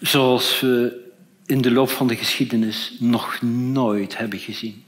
zoals 0.00 0.60
we 0.60 1.08
in 1.46 1.60
de 1.60 1.70
loop 1.70 1.90
van 1.90 2.06
de 2.06 2.16
geschiedenis 2.16 2.96
nog 2.98 3.42
nooit 3.72 4.18
hebben 4.18 4.38
gezien. 4.38 4.84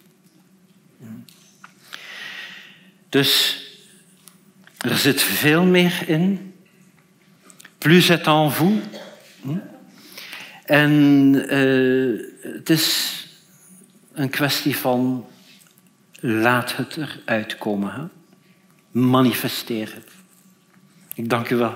Dus 3.08 3.62
er 4.78 4.96
zit 4.96 5.22
veel 5.22 5.64
meer 5.64 6.08
in. 6.08 6.54
Plus 7.78 8.08
het 8.08 8.26
en 8.26 8.52
vous. 8.52 8.80
En 10.64 10.92
uh, 11.34 12.20
het 12.54 12.70
is 12.70 13.21
een 14.12 14.30
kwestie 14.30 14.76
van 14.76 15.26
laat 16.20 16.76
het 16.76 16.96
eruit 16.96 17.58
komen. 17.58 17.92
Hè? 17.94 18.04
Ik 21.14 21.28
dank 21.28 21.50
u 21.50 21.56
wel. 21.56 21.74